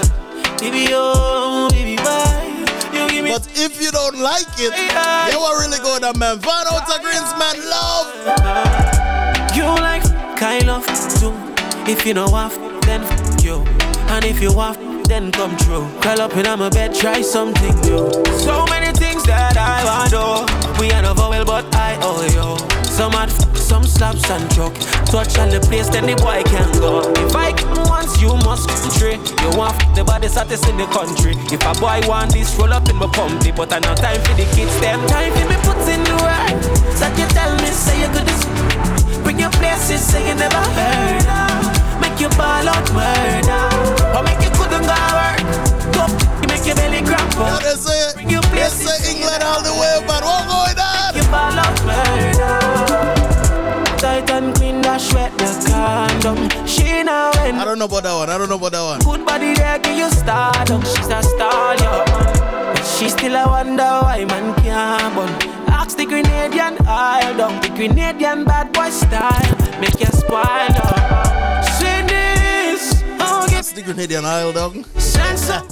[0.60, 3.32] Baby, oh, baby, why you give me?
[3.32, 4.76] But if you don't like it,
[5.32, 6.40] you are really good, man.
[6.40, 7.79] Van Outer Greens, man, love.
[9.60, 10.04] You like
[10.38, 10.86] kind of
[11.20, 11.36] too.
[11.84, 12.56] If you know off,
[12.88, 13.56] then f you.
[14.08, 15.86] And if you off, then come true.
[16.00, 18.08] Curl up in my bed, try something new.
[18.40, 19.84] So many things that I
[20.16, 20.80] to.
[20.80, 22.56] We are no vowel, but I owe you.
[22.86, 24.76] Some mad, some slaps and choke.
[25.12, 27.12] Touch on the place, then the boy can go.
[27.28, 29.20] If I come once, you must country.
[29.44, 31.36] You want the body satis in the country.
[31.52, 33.52] If a boy want this, roll up in my pumpy.
[33.52, 36.64] But I no time for the kids, them time for me put in the work.
[36.96, 38.99] So you tell me, say you could just
[39.30, 42.02] bring your places, say you never heard of.
[42.02, 43.62] Make you ball out murder.
[44.18, 45.46] Or make you couldn't go work.
[45.94, 46.04] Go,
[46.42, 47.62] you make your belly cramp up.
[47.62, 51.14] They say, Bring your they places, say England all the way, but what going on?
[51.14, 52.58] Make you ball out murder.
[54.02, 56.50] Titan queen dash wet the condom.
[56.66, 58.30] She now when I don't know about that one.
[58.32, 59.00] I don't know about that one.
[59.06, 60.82] good body there give you stardom.
[60.82, 62.04] She's a star, yo.
[62.74, 65.59] But she still a wonder why man can't bun.
[65.90, 67.60] Ask the Grenadian oil down.
[67.62, 70.38] The Grenadian bad boy style make you spoil
[70.86, 71.66] up.
[71.66, 74.86] See this, oh get That's the Grenadian Isle dog.
[75.02, 75.66] sense of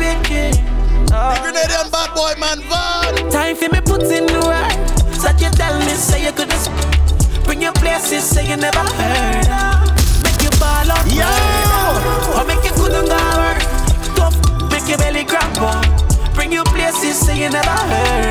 [0.00, 0.56] picking.
[1.12, 3.28] The Grenadian bad boy man Van.
[3.30, 4.72] Time for me put in the work.
[5.20, 6.70] So you tell me, say you could just
[7.44, 9.44] bring your places, say you never heard.
[10.24, 11.28] Make you ball out, Yo!
[12.32, 13.60] Or make you couldn't go work.
[14.16, 15.84] Tough, make your belly cramp up.
[16.34, 18.29] Bring your places, say you never heard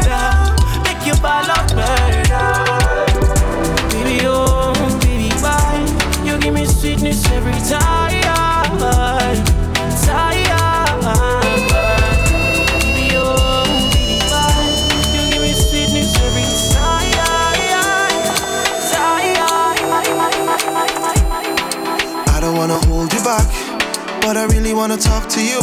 [24.70, 25.60] really wanna talk to you.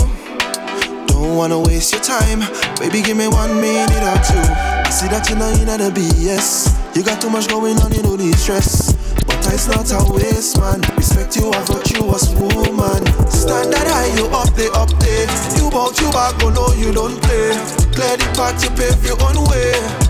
[1.07, 2.41] Don't wanna waste your time,
[2.81, 3.03] baby.
[3.03, 4.47] Give me one minute or two.
[4.83, 6.75] I see that you know you're not the BS.
[6.97, 8.95] You got too much going on, you know the stress.
[9.27, 10.81] But it's not a waste, man.
[10.97, 13.03] Respect you, you as woman.
[13.31, 15.27] Standard high, you up there, up there.
[15.57, 17.55] You walk, you back, oh no, you don't play.
[17.95, 20.06] Clear the path, you pave your own way.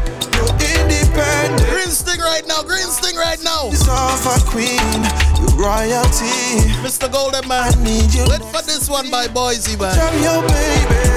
[1.17, 1.71] You're independent.
[1.73, 2.63] Green sting right now.
[2.63, 3.71] Green sting right now.
[3.71, 5.01] Deserve a queen,
[5.41, 6.61] you royalty.
[6.85, 7.11] Mr.
[7.11, 7.73] Golden man.
[7.73, 8.25] I need you.
[8.29, 9.97] Wait for this one by Boise man.
[9.97, 11.09] Tell your baby,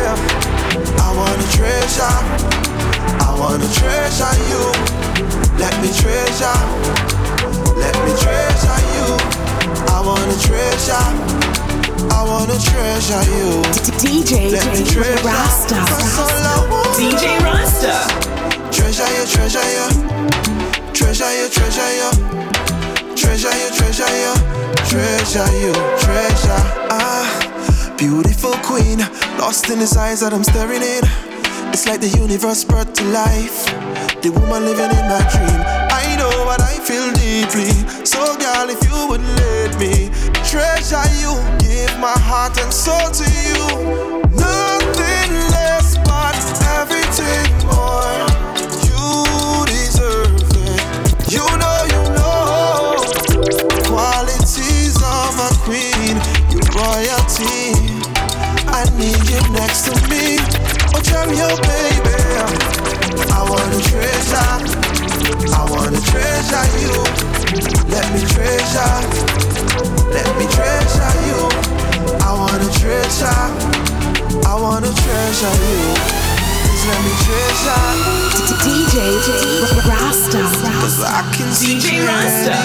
[1.04, 2.16] I wanna treasure,
[3.20, 4.64] I wanna treasure you.
[5.60, 6.60] Let me treasure,
[7.76, 9.08] let me treasure you.
[9.92, 11.08] I wanna treasure,
[12.08, 13.62] I wanna treasure you.
[14.00, 15.28] DJ Let me treasure.
[15.28, 15.76] Rasta.
[15.76, 16.96] That's all I want.
[16.96, 18.29] DJ Rasta.
[19.30, 19.88] Treasure you,
[20.94, 22.10] treasure you, treasure you,
[23.16, 24.34] treasure you, treasure you,
[24.90, 26.64] treasure you, treasure.
[26.90, 29.00] Ah, beautiful queen,
[29.38, 31.04] lost in his eyes that I'm staring in.
[31.72, 33.66] It's like the universe brought to life.
[34.22, 35.62] The woman living in my dream.
[35.90, 37.72] I know what I feel deeply.
[38.06, 40.10] So, girl, if you would let me
[40.44, 43.64] treasure you, give my heart and soul to you.
[44.36, 46.36] Nothing less, but
[46.82, 48.29] everything more.
[57.40, 57.74] Royalty.
[58.68, 60.38] I need you next to me.
[60.94, 62.16] Oh, cherry, oh, baby.
[63.32, 64.52] I wanna treasure.
[65.54, 66.94] I wanna treasure you.
[67.90, 68.96] Let me treasure.
[70.12, 71.40] Let me treasure you.
[72.22, 73.42] I wanna treasure.
[74.46, 76.29] I wanna treasure you.
[76.80, 77.84] Please let me treasure.
[78.64, 78.98] DJ
[79.86, 80.42] Rasta.
[80.80, 82.56] Cause I can see DJ Rasta.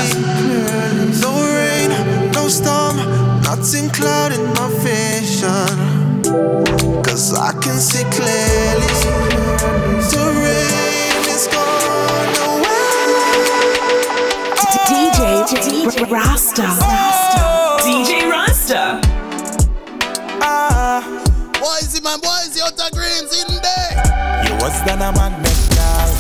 [1.20, 1.90] No rain,
[2.32, 2.96] no storm,
[3.42, 5.66] nothing clouding my vision.
[7.02, 8.86] Cause I can see clearly.
[10.10, 12.94] The rain is gone away.
[14.86, 16.68] DJ DJ Rasta.
[17.82, 19.00] DJ Rasta.
[20.40, 21.02] Ah,
[21.58, 22.20] Boise man.
[22.20, 23.53] Boise out of greens in
[24.64, 26.10] was than a magnet, girl.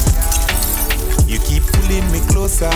[1.26, 2.68] You keep pulling me closer.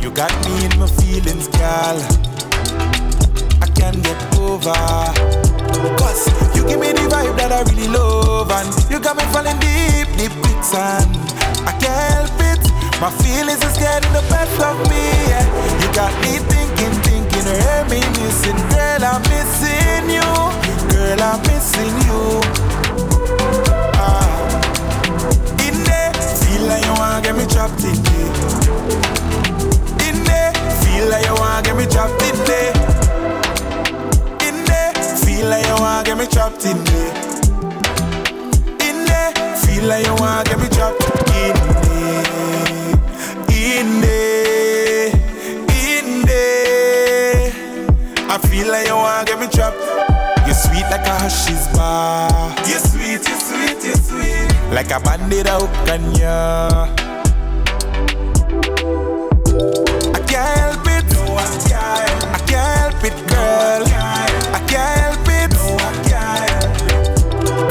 [0.00, 1.98] You got me in my feelings, girl.
[3.58, 4.78] I can't get over.
[5.98, 6.22] Cause
[6.54, 8.52] you give me the vibe that I really love.
[8.52, 11.10] And you got me falling deep, deep quicksand.
[11.66, 12.62] I can't help it.
[13.00, 15.02] My feelings is getting the best of me.
[15.26, 15.42] yeah.
[15.82, 18.56] You got me thinking, thinking, reminiscing.
[18.70, 20.30] Girl, I'm missing you.
[20.90, 22.40] Girl, I'm missing you.
[23.98, 24.26] Ah.
[25.66, 28.30] In there, feel like you wanna get me trapped in there.
[30.06, 30.52] In there,
[30.82, 32.72] feel like you wanna get me trapped in there.
[34.46, 34.92] In there,
[35.24, 37.12] feel like you wanna get me trapped in there.
[38.88, 41.02] In there, feel like you wanna get me trapped
[41.34, 41.73] in
[48.54, 49.76] feel like you wanna get me trapped.
[50.46, 52.54] You're sweet like a hashish bar.
[52.68, 54.48] You're sweet, you're sweet, you're sweet.
[54.70, 56.86] Like a bandit out can ya.
[60.14, 61.04] I can't help it.
[61.14, 62.22] No, I can't.
[62.36, 63.82] I can't help it, girl.
[64.58, 65.50] I can't help it.
[65.58, 66.74] No, I can't.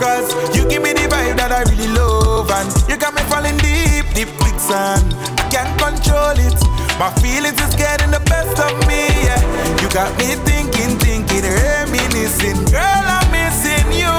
[0.01, 2.51] Cause you give me the vibe that I really love.
[2.51, 5.15] And you got me falling deep, deep quicksand.
[5.39, 6.82] I can't control it.
[6.99, 9.07] My feelings is getting the best of me.
[9.25, 9.41] Yeah.
[9.81, 12.63] You got me thinking, thinking, reminiscing.
[12.69, 14.13] Girl, I'm missing you.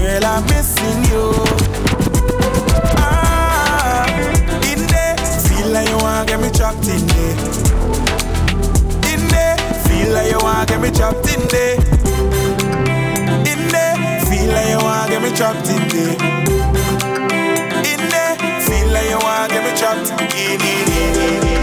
[0.00, 1.30] Girl, I'm missing you.
[2.96, 4.08] Ah,
[4.64, 7.36] in there, feel like you wanna get me trapped in there.
[9.12, 11.76] In there, feel like you wanna get me trapped in there.
[13.44, 16.16] In there, feel like you wanna get me trapped in there.
[17.92, 18.36] In there,
[18.66, 21.59] feel like you wanna get me trapped in it.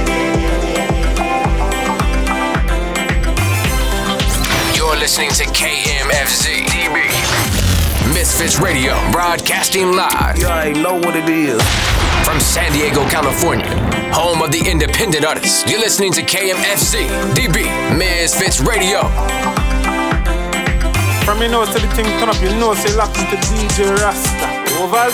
[4.97, 8.15] You're listening to KMFZ DB.
[8.15, 10.39] Misfits Radio, broadcasting live.
[10.39, 11.61] You already know what it is.
[12.25, 13.69] From San Diego, California,
[14.11, 15.69] home of the independent artists.
[15.69, 19.03] You're listening to KMFZ DB, Misfits Radio.
[21.23, 24.49] From your nose to the thing turn up, your nose, say lock to DJ Rasta.
[24.81, 25.13] Overs.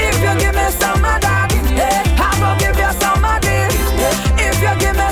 [0.00, 3.76] If you give me some of that, eh, I gon' give you some of this.
[4.40, 5.03] If you give me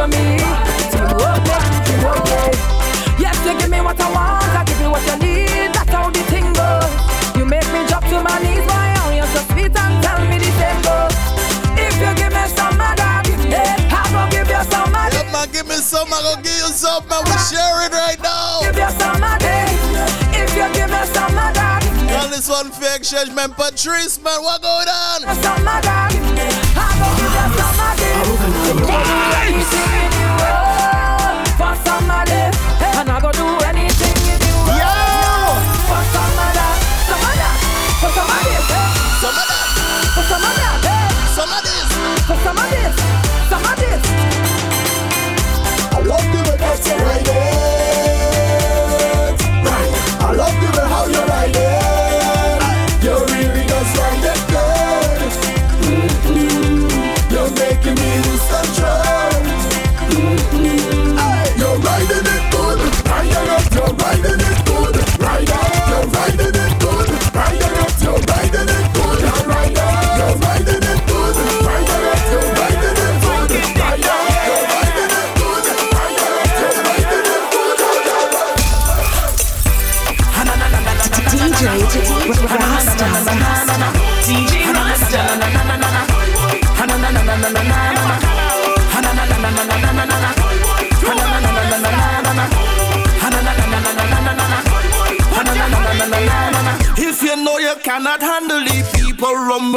[0.00, 0.40] for me.
[0.40, 3.20] Makes the work, yeah.
[3.20, 5.74] Yes, you give me what I want, I give you what you need.
[5.76, 6.92] That's how the thing goes.
[7.36, 9.16] You make me drop to my knees, my own.
[9.16, 11.16] You're so sweet and tell me the same goes.
[11.76, 15.48] If you give me some of that, eh, I gon' give you some Yeah, man,
[15.52, 17.20] give me some, I'm gon' give you some, man.
[17.28, 18.64] We share it right now.
[18.64, 19.49] Give you some of
[22.40, 23.52] this one for exchange, man.
[23.52, 25.20] Patrice, man, what going on?
[25.42, 25.60] some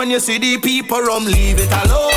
[0.04, 2.12] when you see the people rum, leave it alone.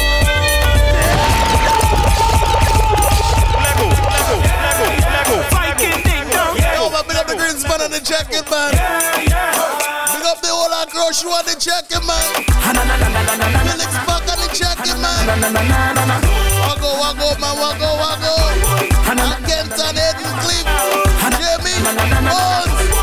[6.74, 8.74] Yo, man, big up the green span on the jacket, man.
[8.74, 12.26] Big up the whole lot crush you on the jacket, man.
[13.62, 15.30] Felix back on the jacket, man.
[16.66, 18.34] Wago, wago, man, wago, wago.
[19.14, 20.66] And Kenton, Eden, Cliff,
[21.38, 22.95] Jamie, Bones,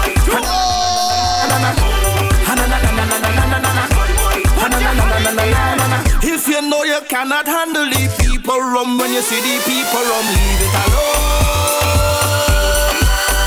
[6.74, 10.74] know you cannot handle the people rum when you see the people rum, leave it
[10.84, 11.94] alone.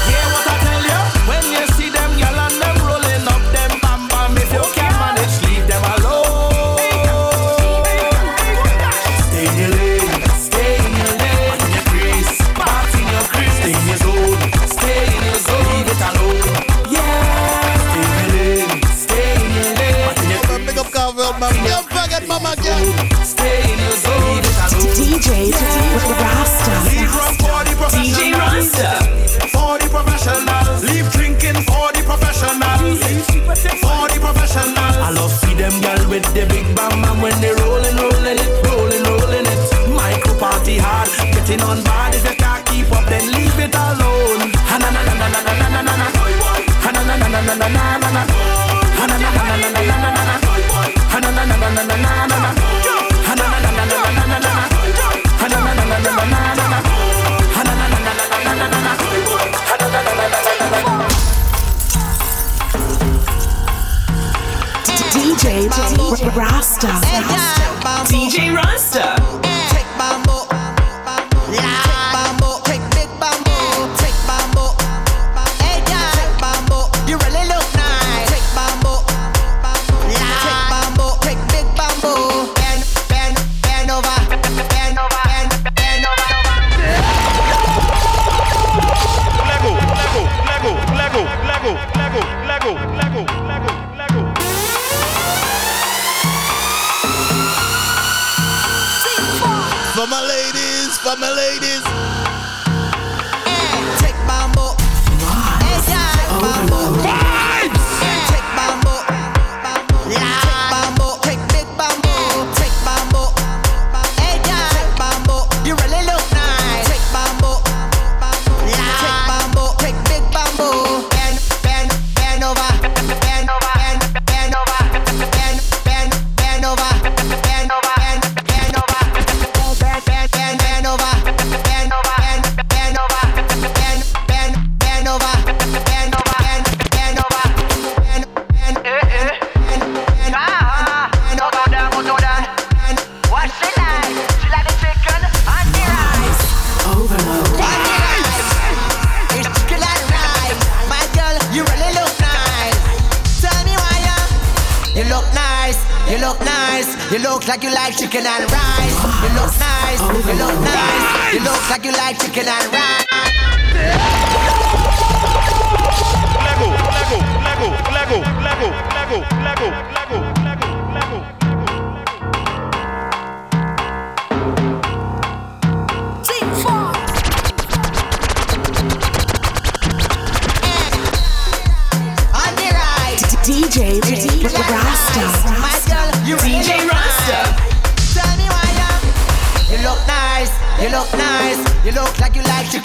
[0.07, 1.01] Hear what I tell you?
[1.31, 4.95] When you see them gyal and them rolling up them bam bam, if you can't
[5.03, 6.79] manage, leave them alone.
[9.27, 13.59] Stay in your lane, stay in your lane, in your crease, back in your crease,
[13.59, 14.39] stay in your zone,
[14.71, 16.47] stay in your zone, leave it alone.
[16.95, 20.63] Yeah, stay in your lane, stay in your lane, your man.
[20.67, 21.55] Big up Carvel, man.
[21.67, 23.06] Can't forget Mama Gang.
[25.29, 25.51] Alone.
[25.51, 26.75] DJ Rasta.
[26.91, 28.91] Leave rum for the DJ Rasta.
[29.51, 30.85] For the professionals.
[30.85, 33.01] Leave drinking for the professionals.
[33.81, 34.97] For the professionals.
[34.97, 37.55] I love see them girl with the big bam bam when they
[66.37, 67.46] Rasta.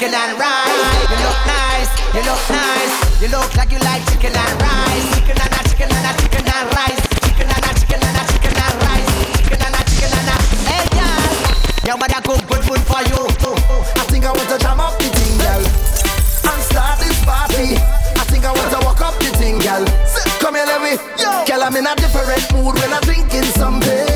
[0.02, 1.14] chicken and rice.
[1.14, 3.22] You look nice, you look nice.
[3.22, 5.14] You look like you like chicken and rice.
[5.14, 7.02] Chicken and a chicken and a chicken and rice.
[7.22, 9.10] Chicken and a chicken and a chicken and rice.
[9.38, 10.38] Chicken and a chicken and a.
[10.65, 11.86] Hey, girl.
[11.86, 13.22] Your mother cook good food for you.
[14.02, 15.61] I think I want to jam up the thing, girl.
[16.49, 17.78] And start this party.
[18.18, 19.86] I think I want to walk up the thing, girl.
[20.41, 20.98] Come here, let me.
[21.22, 21.45] Yo.
[21.45, 24.10] Girl, I'm in a different mood when I'm drinking something.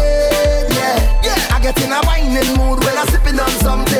[0.73, 0.97] Yeah.
[1.21, 1.53] yeah.
[1.53, 3.94] I get in a whining mood when I'm sipping on something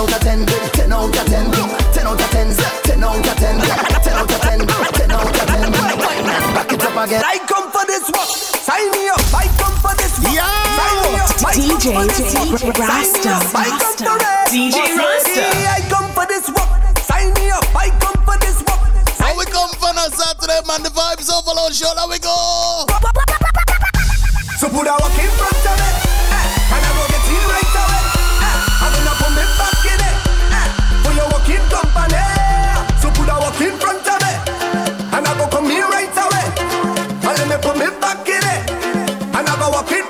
[0.00, 1.44] out of ten, ten out of ten,
[1.92, 2.48] ten out of ten,
[2.88, 5.72] ten out of ten, ten out of ten, ten out of 10.
[6.56, 7.20] Back it up again.
[7.20, 8.24] I come for this one.
[8.64, 9.20] Sign me up.
[9.36, 10.32] I come for this one.
[10.32, 10.48] Yeah.
[10.80, 11.28] Sign me up.
[11.52, 11.92] DJ
[12.80, 13.44] Rasta.
[13.52, 14.08] Rasta.
[14.48, 15.44] DJ Rasta.
[15.68, 16.80] I come for this one.
[17.04, 17.68] Sign me up.
[17.76, 18.80] I come for this work.
[19.20, 20.80] How we come for a Saturday, man?
[20.82, 21.92] The vibes overload show.
[21.92, 22.88] here we go.
[24.56, 25.96] So put our walk in front of it.
[26.72, 28.19] And I go get in right away.
[33.00, 33.36] So put a
[33.78, 34.32] front of me,
[35.14, 36.46] and I go come right away.
[37.26, 37.56] And let me
[38.00, 38.28] back
[39.36, 40.09] and I go walk in.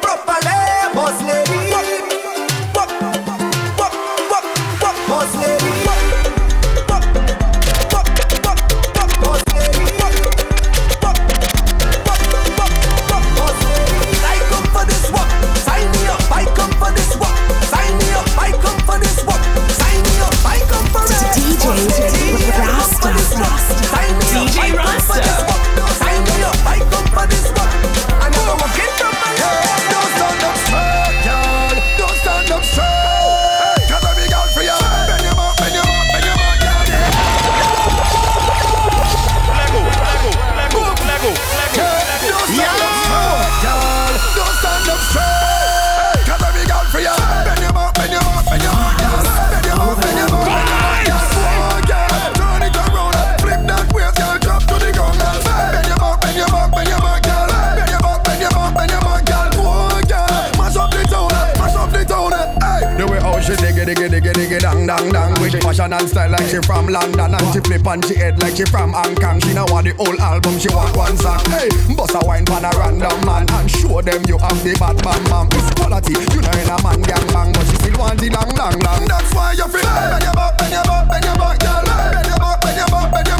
[66.40, 69.40] like she from London And she flip on she head like she from Hong Kong.
[69.40, 71.44] She now want the whole album, she want one song.
[71.52, 74.96] Hey, bust a wine pan a random man And show them you have the bad
[75.04, 75.46] man, man.
[75.52, 78.50] It's quality, you know in a man gang bang But she still want the long,
[78.56, 79.04] long, long.
[79.06, 80.10] That's why you feel hey.
[80.10, 81.84] Bend your back, bend your back, bend your back, girl.
[81.84, 83.39] Bend your back, bend your back, bend your back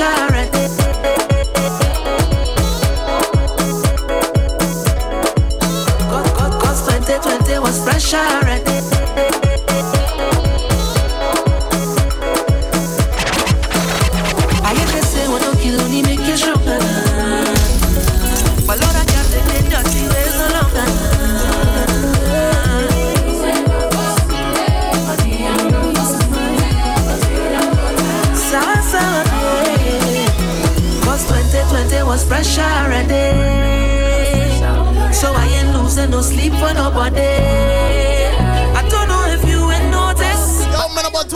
[0.00, 0.76] insurance.
[6.08, 8.79] Cause, cause, cause 2020 was pressure.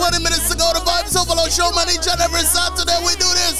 [0.05, 0.69] 20 minutes to go.
[0.77, 3.57] The Vibes Overload Show, money, each and every Saturday we do this.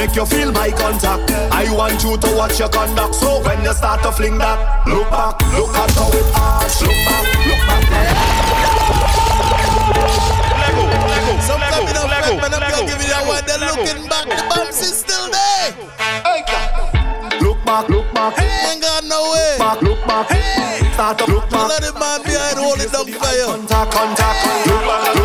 [0.00, 1.30] Make you feel my contact.
[1.52, 3.14] I want you to watch your conduct.
[3.14, 4.56] So when you start to fling that,
[4.88, 6.80] look back, look at how it arch.
[6.80, 7.84] Look back, look back.
[10.56, 13.44] Lego, Lego, Sometimes Lego, you know, Lego, man, I'm Lego, give you that one.
[13.44, 13.76] They're Lego.
[13.76, 14.24] looking back.
[14.24, 15.68] The bumps is still there.
[17.44, 18.32] Look back, look back.
[18.40, 18.72] hey.
[18.72, 19.52] Ain't got no way.
[19.52, 20.26] Look Back, look back.
[20.32, 20.80] hey.
[20.96, 21.76] Start to look Don't back.
[21.76, 23.46] let the man behind hold it down for you.
[23.52, 24.66] Contact, contact.
[24.66, 25.19] Look back, look, look,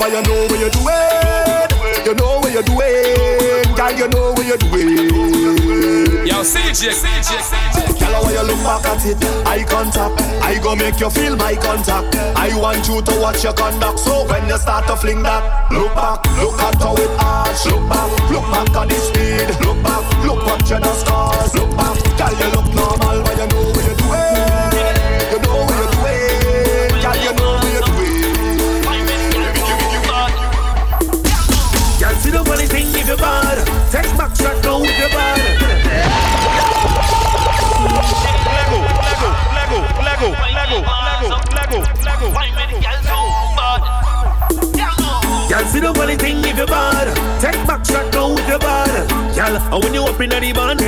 [0.00, 2.06] but you know what you're doing.
[2.06, 3.76] You know what you're doing.
[3.76, 6.26] Girl, you know what you're doing.
[6.26, 8.00] Yo, CJ, CJ, CJ.
[8.00, 10.16] Girl, when you look back at it, eye contact.
[10.40, 12.16] I go make you feel my contact.
[12.16, 13.98] I want you to watch your conduct.
[13.98, 17.66] So when you start to fling that, look back, look at how it arch.
[17.66, 19.52] Look back, look back at the speed.
[19.60, 21.54] Look back, look what you the scars.
[21.54, 22.79] Look back, girl, you look
[45.70, 47.06] see the funny thing if you're bad.
[47.40, 49.08] Take back shot now if you're bad.
[49.36, 50.80] Girl, and when you up in the band,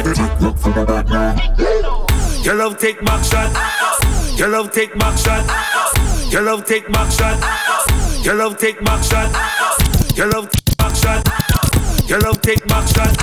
[0.42, 1.38] look for the bad man.
[2.42, 3.50] Your love take back shot.
[4.38, 5.44] Your love take back shot.
[6.32, 7.38] Your love take back shot.
[8.24, 9.30] Your love take back shot.
[10.16, 11.22] Your love take back shot.
[12.08, 13.14] Your love take back shot.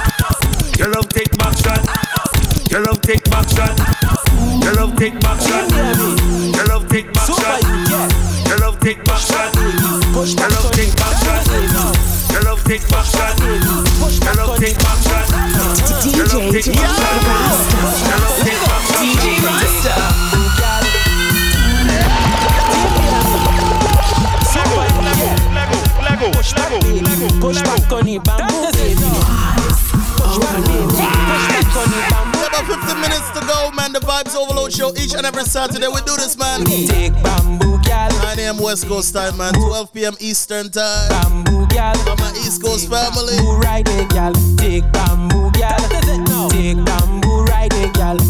[0.78, 1.80] Your love take back shot.
[2.70, 3.76] Your love take back shot.
[4.64, 5.70] Your love take back shot.
[6.56, 7.64] Your love take back shot.
[8.48, 9.56] Your love take back shot.
[9.56, 10.69] Your love
[16.60, 17.00] back shot.
[19.00, 19.96] DJ Rasta.
[26.20, 26.70] Push back.
[27.40, 29.08] Push back on the bamboo, baby.
[30.18, 30.90] Push back, baby.
[30.90, 32.40] Push back on the bamboo.
[32.46, 33.94] About 15 minutes to go, man.
[33.94, 35.88] The Vibes Overload Show each and every Saturday.
[35.88, 36.66] We do this, man.
[36.66, 38.12] Take bamboo, gal.
[38.12, 38.58] 9 a.m.
[38.58, 39.54] West Coast time, man.
[39.54, 40.16] 12 p.m.
[40.20, 41.10] Eastern time.
[41.10, 41.96] Bamboo, gal.
[42.00, 43.38] For my East Coast family.
[43.62, 44.34] Bamboo, it, gal.
[44.58, 46.29] Take bamboo, gal
[46.60, 48.29] take tambour riding, girl.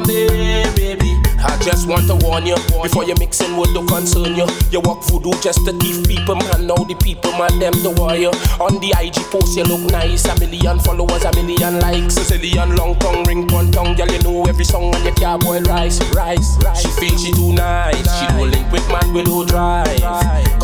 [0.00, 1.12] From there, baby.
[1.44, 4.48] I just want to warn you before you mixing with the concern you.
[4.72, 6.66] You walk voodoo just to thief people, man.
[6.66, 8.32] Now the people, man, them the warrior.
[8.64, 10.24] On the IG post, you look nice.
[10.24, 12.16] A million followers, a million likes.
[12.16, 13.94] Zillion long tongue, ring one tongue.
[13.94, 16.56] Girl, you know every song on your car, boy, rise, rise.
[16.80, 18.08] She feel she too nice.
[18.16, 20.00] She don't link with man with no drive.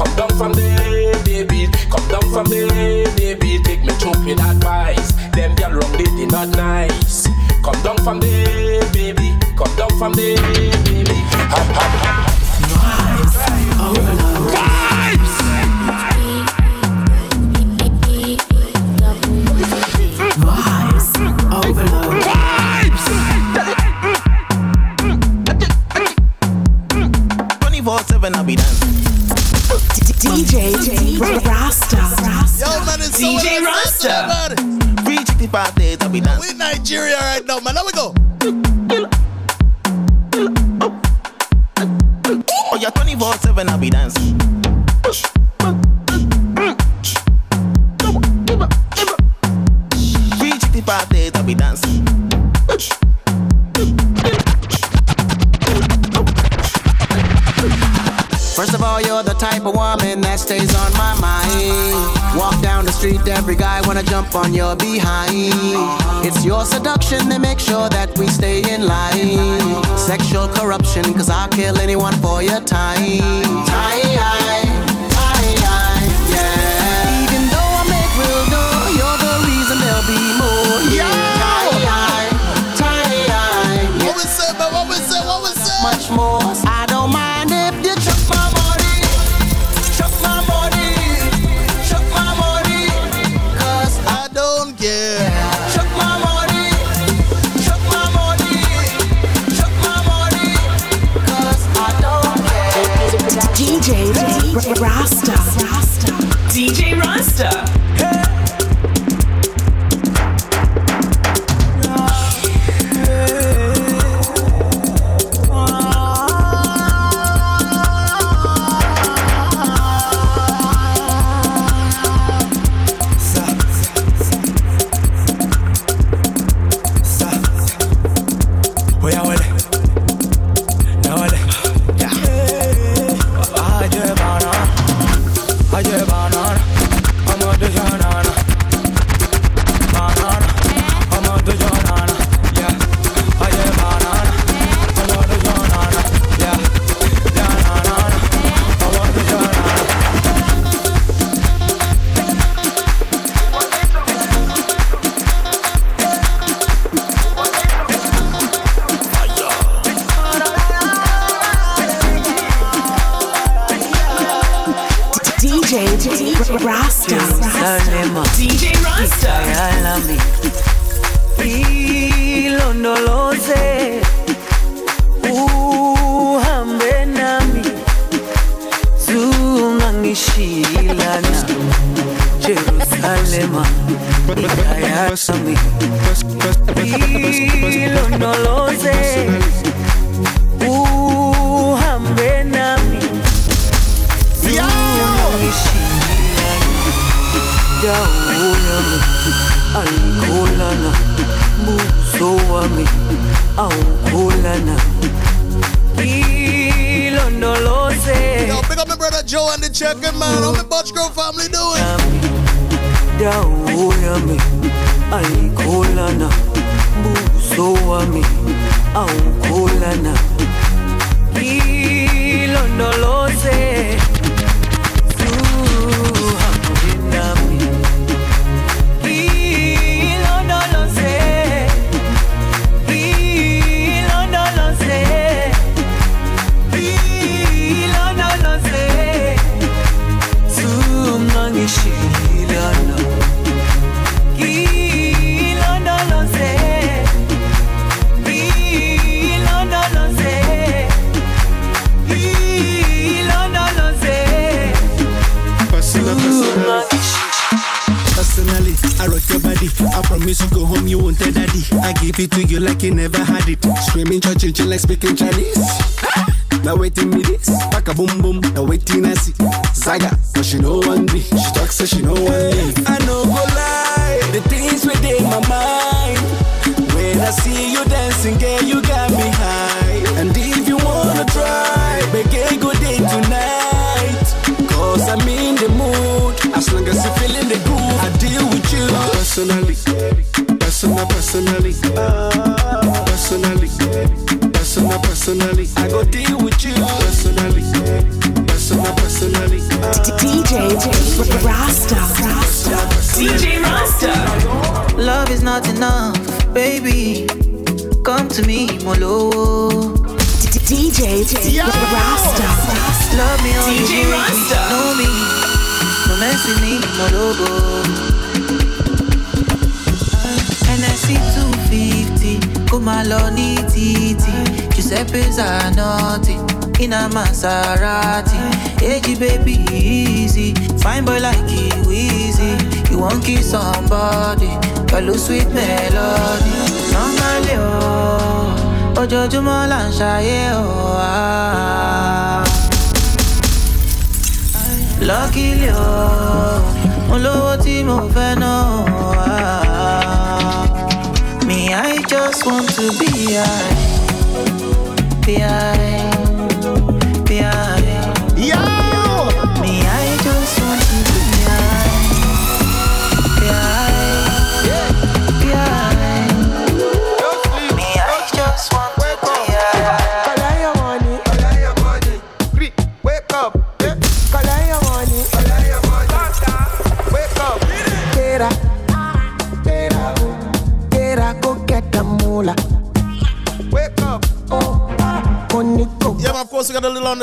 [0.01, 1.69] Come down from there, baby.
[1.93, 3.61] Come down from there, baby.
[3.65, 5.13] Take me through with advice.
[5.37, 7.26] Them girl wrong, they did not nice.
[7.67, 9.37] Come down from there, baby.
[9.57, 11.15] Come down from there, baby.
[11.51, 12.36] Hop, hop, hop.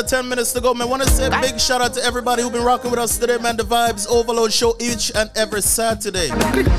[0.03, 0.89] Got under 10 minutes to go, man.
[0.89, 3.37] Want to say a big shout out to everybody who've been rocking with us today,
[3.37, 3.57] man.
[3.57, 6.29] The Vibes Overload Show each and every Saturday.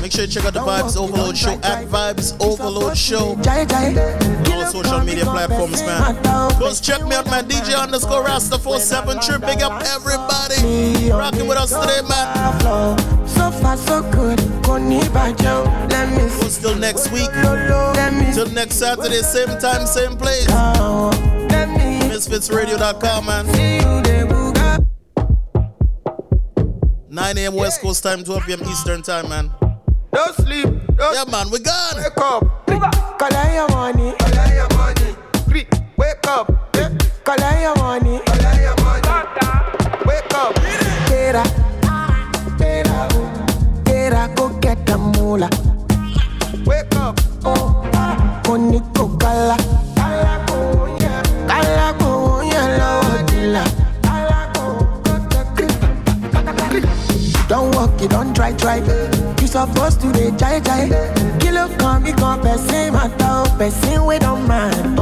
[0.01, 4.65] Make sure you check out the Vibes Overload Show at Vibes Overload Show on all
[4.71, 6.21] social media platforms, man.
[6.59, 7.47] Go check me out, man.
[7.47, 9.41] DJ underscore Rasta 47 Trip.
[9.41, 12.99] Big up everybody rocking with us today, man.
[13.27, 14.39] So far, so good.
[14.63, 15.65] Koni Bajo.
[15.89, 16.49] Let me see.
[16.49, 17.29] Still next week.
[17.33, 20.47] Let me Till next Saturday, same time, same place.
[22.25, 23.45] MisfitsRadio.com, man.
[27.09, 27.53] 9 a.m.
[27.53, 28.63] West Coast time, 12 p.m.
[28.63, 29.51] Eastern time, man.
[30.11, 30.65] Don't sleep.
[30.95, 31.97] Don't yeah, man, we gone.
[31.97, 32.67] Wake up.
[33.19, 34.13] Collect your money.
[34.17, 35.15] Collect your money.
[35.47, 35.67] Creep.
[35.97, 36.51] Wake up.
[36.75, 36.89] Yeah.
[37.23, 38.19] Collect your money.
[38.25, 39.07] Collect your money.
[40.05, 40.55] Wake up.
[41.07, 41.47] Get up.
[42.57, 43.85] Get up.
[43.85, 44.35] Get up.
[44.35, 45.49] Go get the moolah.
[46.65, 47.19] Wake up.
[47.45, 48.41] Oh.
[48.43, 49.07] Koni ko
[57.47, 58.77] Don't walk, you don't try, try.
[59.39, 60.89] You supposed to be jai jai.
[61.39, 64.97] Kilo come, me come, person matter, person we don't mind.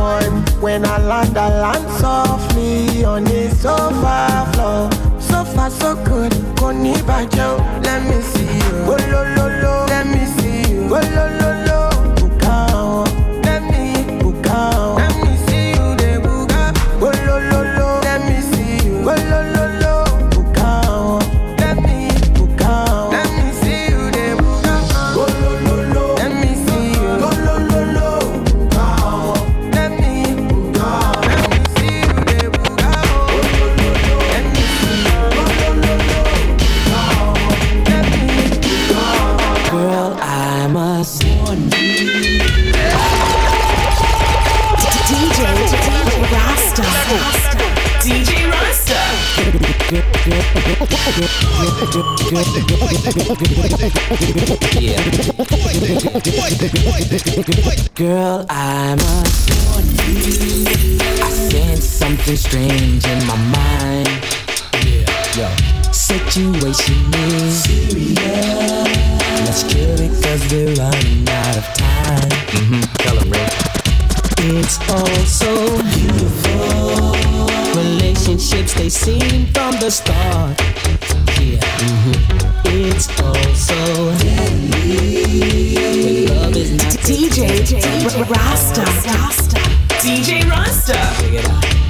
[0.61, 4.89] When I land, I land softly on the sofa floor.
[5.19, 6.31] So far, so good.
[6.57, 8.75] Koni bajo, let me see you.
[8.85, 10.84] Oh lo lo lo, let me see you.
[10.85, 11.62] Oh lo lo lo,
[57.94, 60.98] Girl, I must warn you.
[61.22, 64.10] I sense something strange in my mind.
[64.84, 65.06] Yeah,
[65.38, 65.48] yo.
[65.91, 68.18] Situation is serious.
[69.45, 72.30] Let's cure it cause we're running out of time.
[72.57, 72.81] Mm-hmm.
[72.98, 73.49] Tell 'em, Ray.
[74.57, 75.53] It's all so
[75.94, 77.14] beautiful.
[77.76, 80.60] Relationships, they seem from the start.
[87.05, 87.63] DJ
[88.30, 88.84] Rasta.
[89.05, 89.59] Rasta.
[90.01, 91.82] DJ Rasta.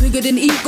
[0.00, 0.67] Bigger than egos.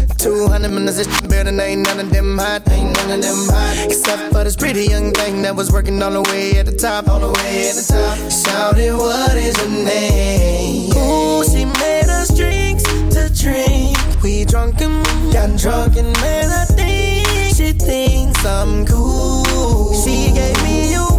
[0.21, 2.61] 200 minutes, this better than ain't none of them hot.
[2.69, 3.87] Ain't none of them hot.
[3.87, 7.07] Except for this pretty young thing that was working all the way at the top.
[7.07, 8.17] All the way at the top.
[8.29, 10.91] Shouted, what is her name?
[10.95, 13.97] Ooh, she made us drinks to drink.
[14.21, 15.03] We drunk and
[15.33, 19.95] got drunk and man, I think she thinks I'm cool.
[20.03, 21.10] She gave me a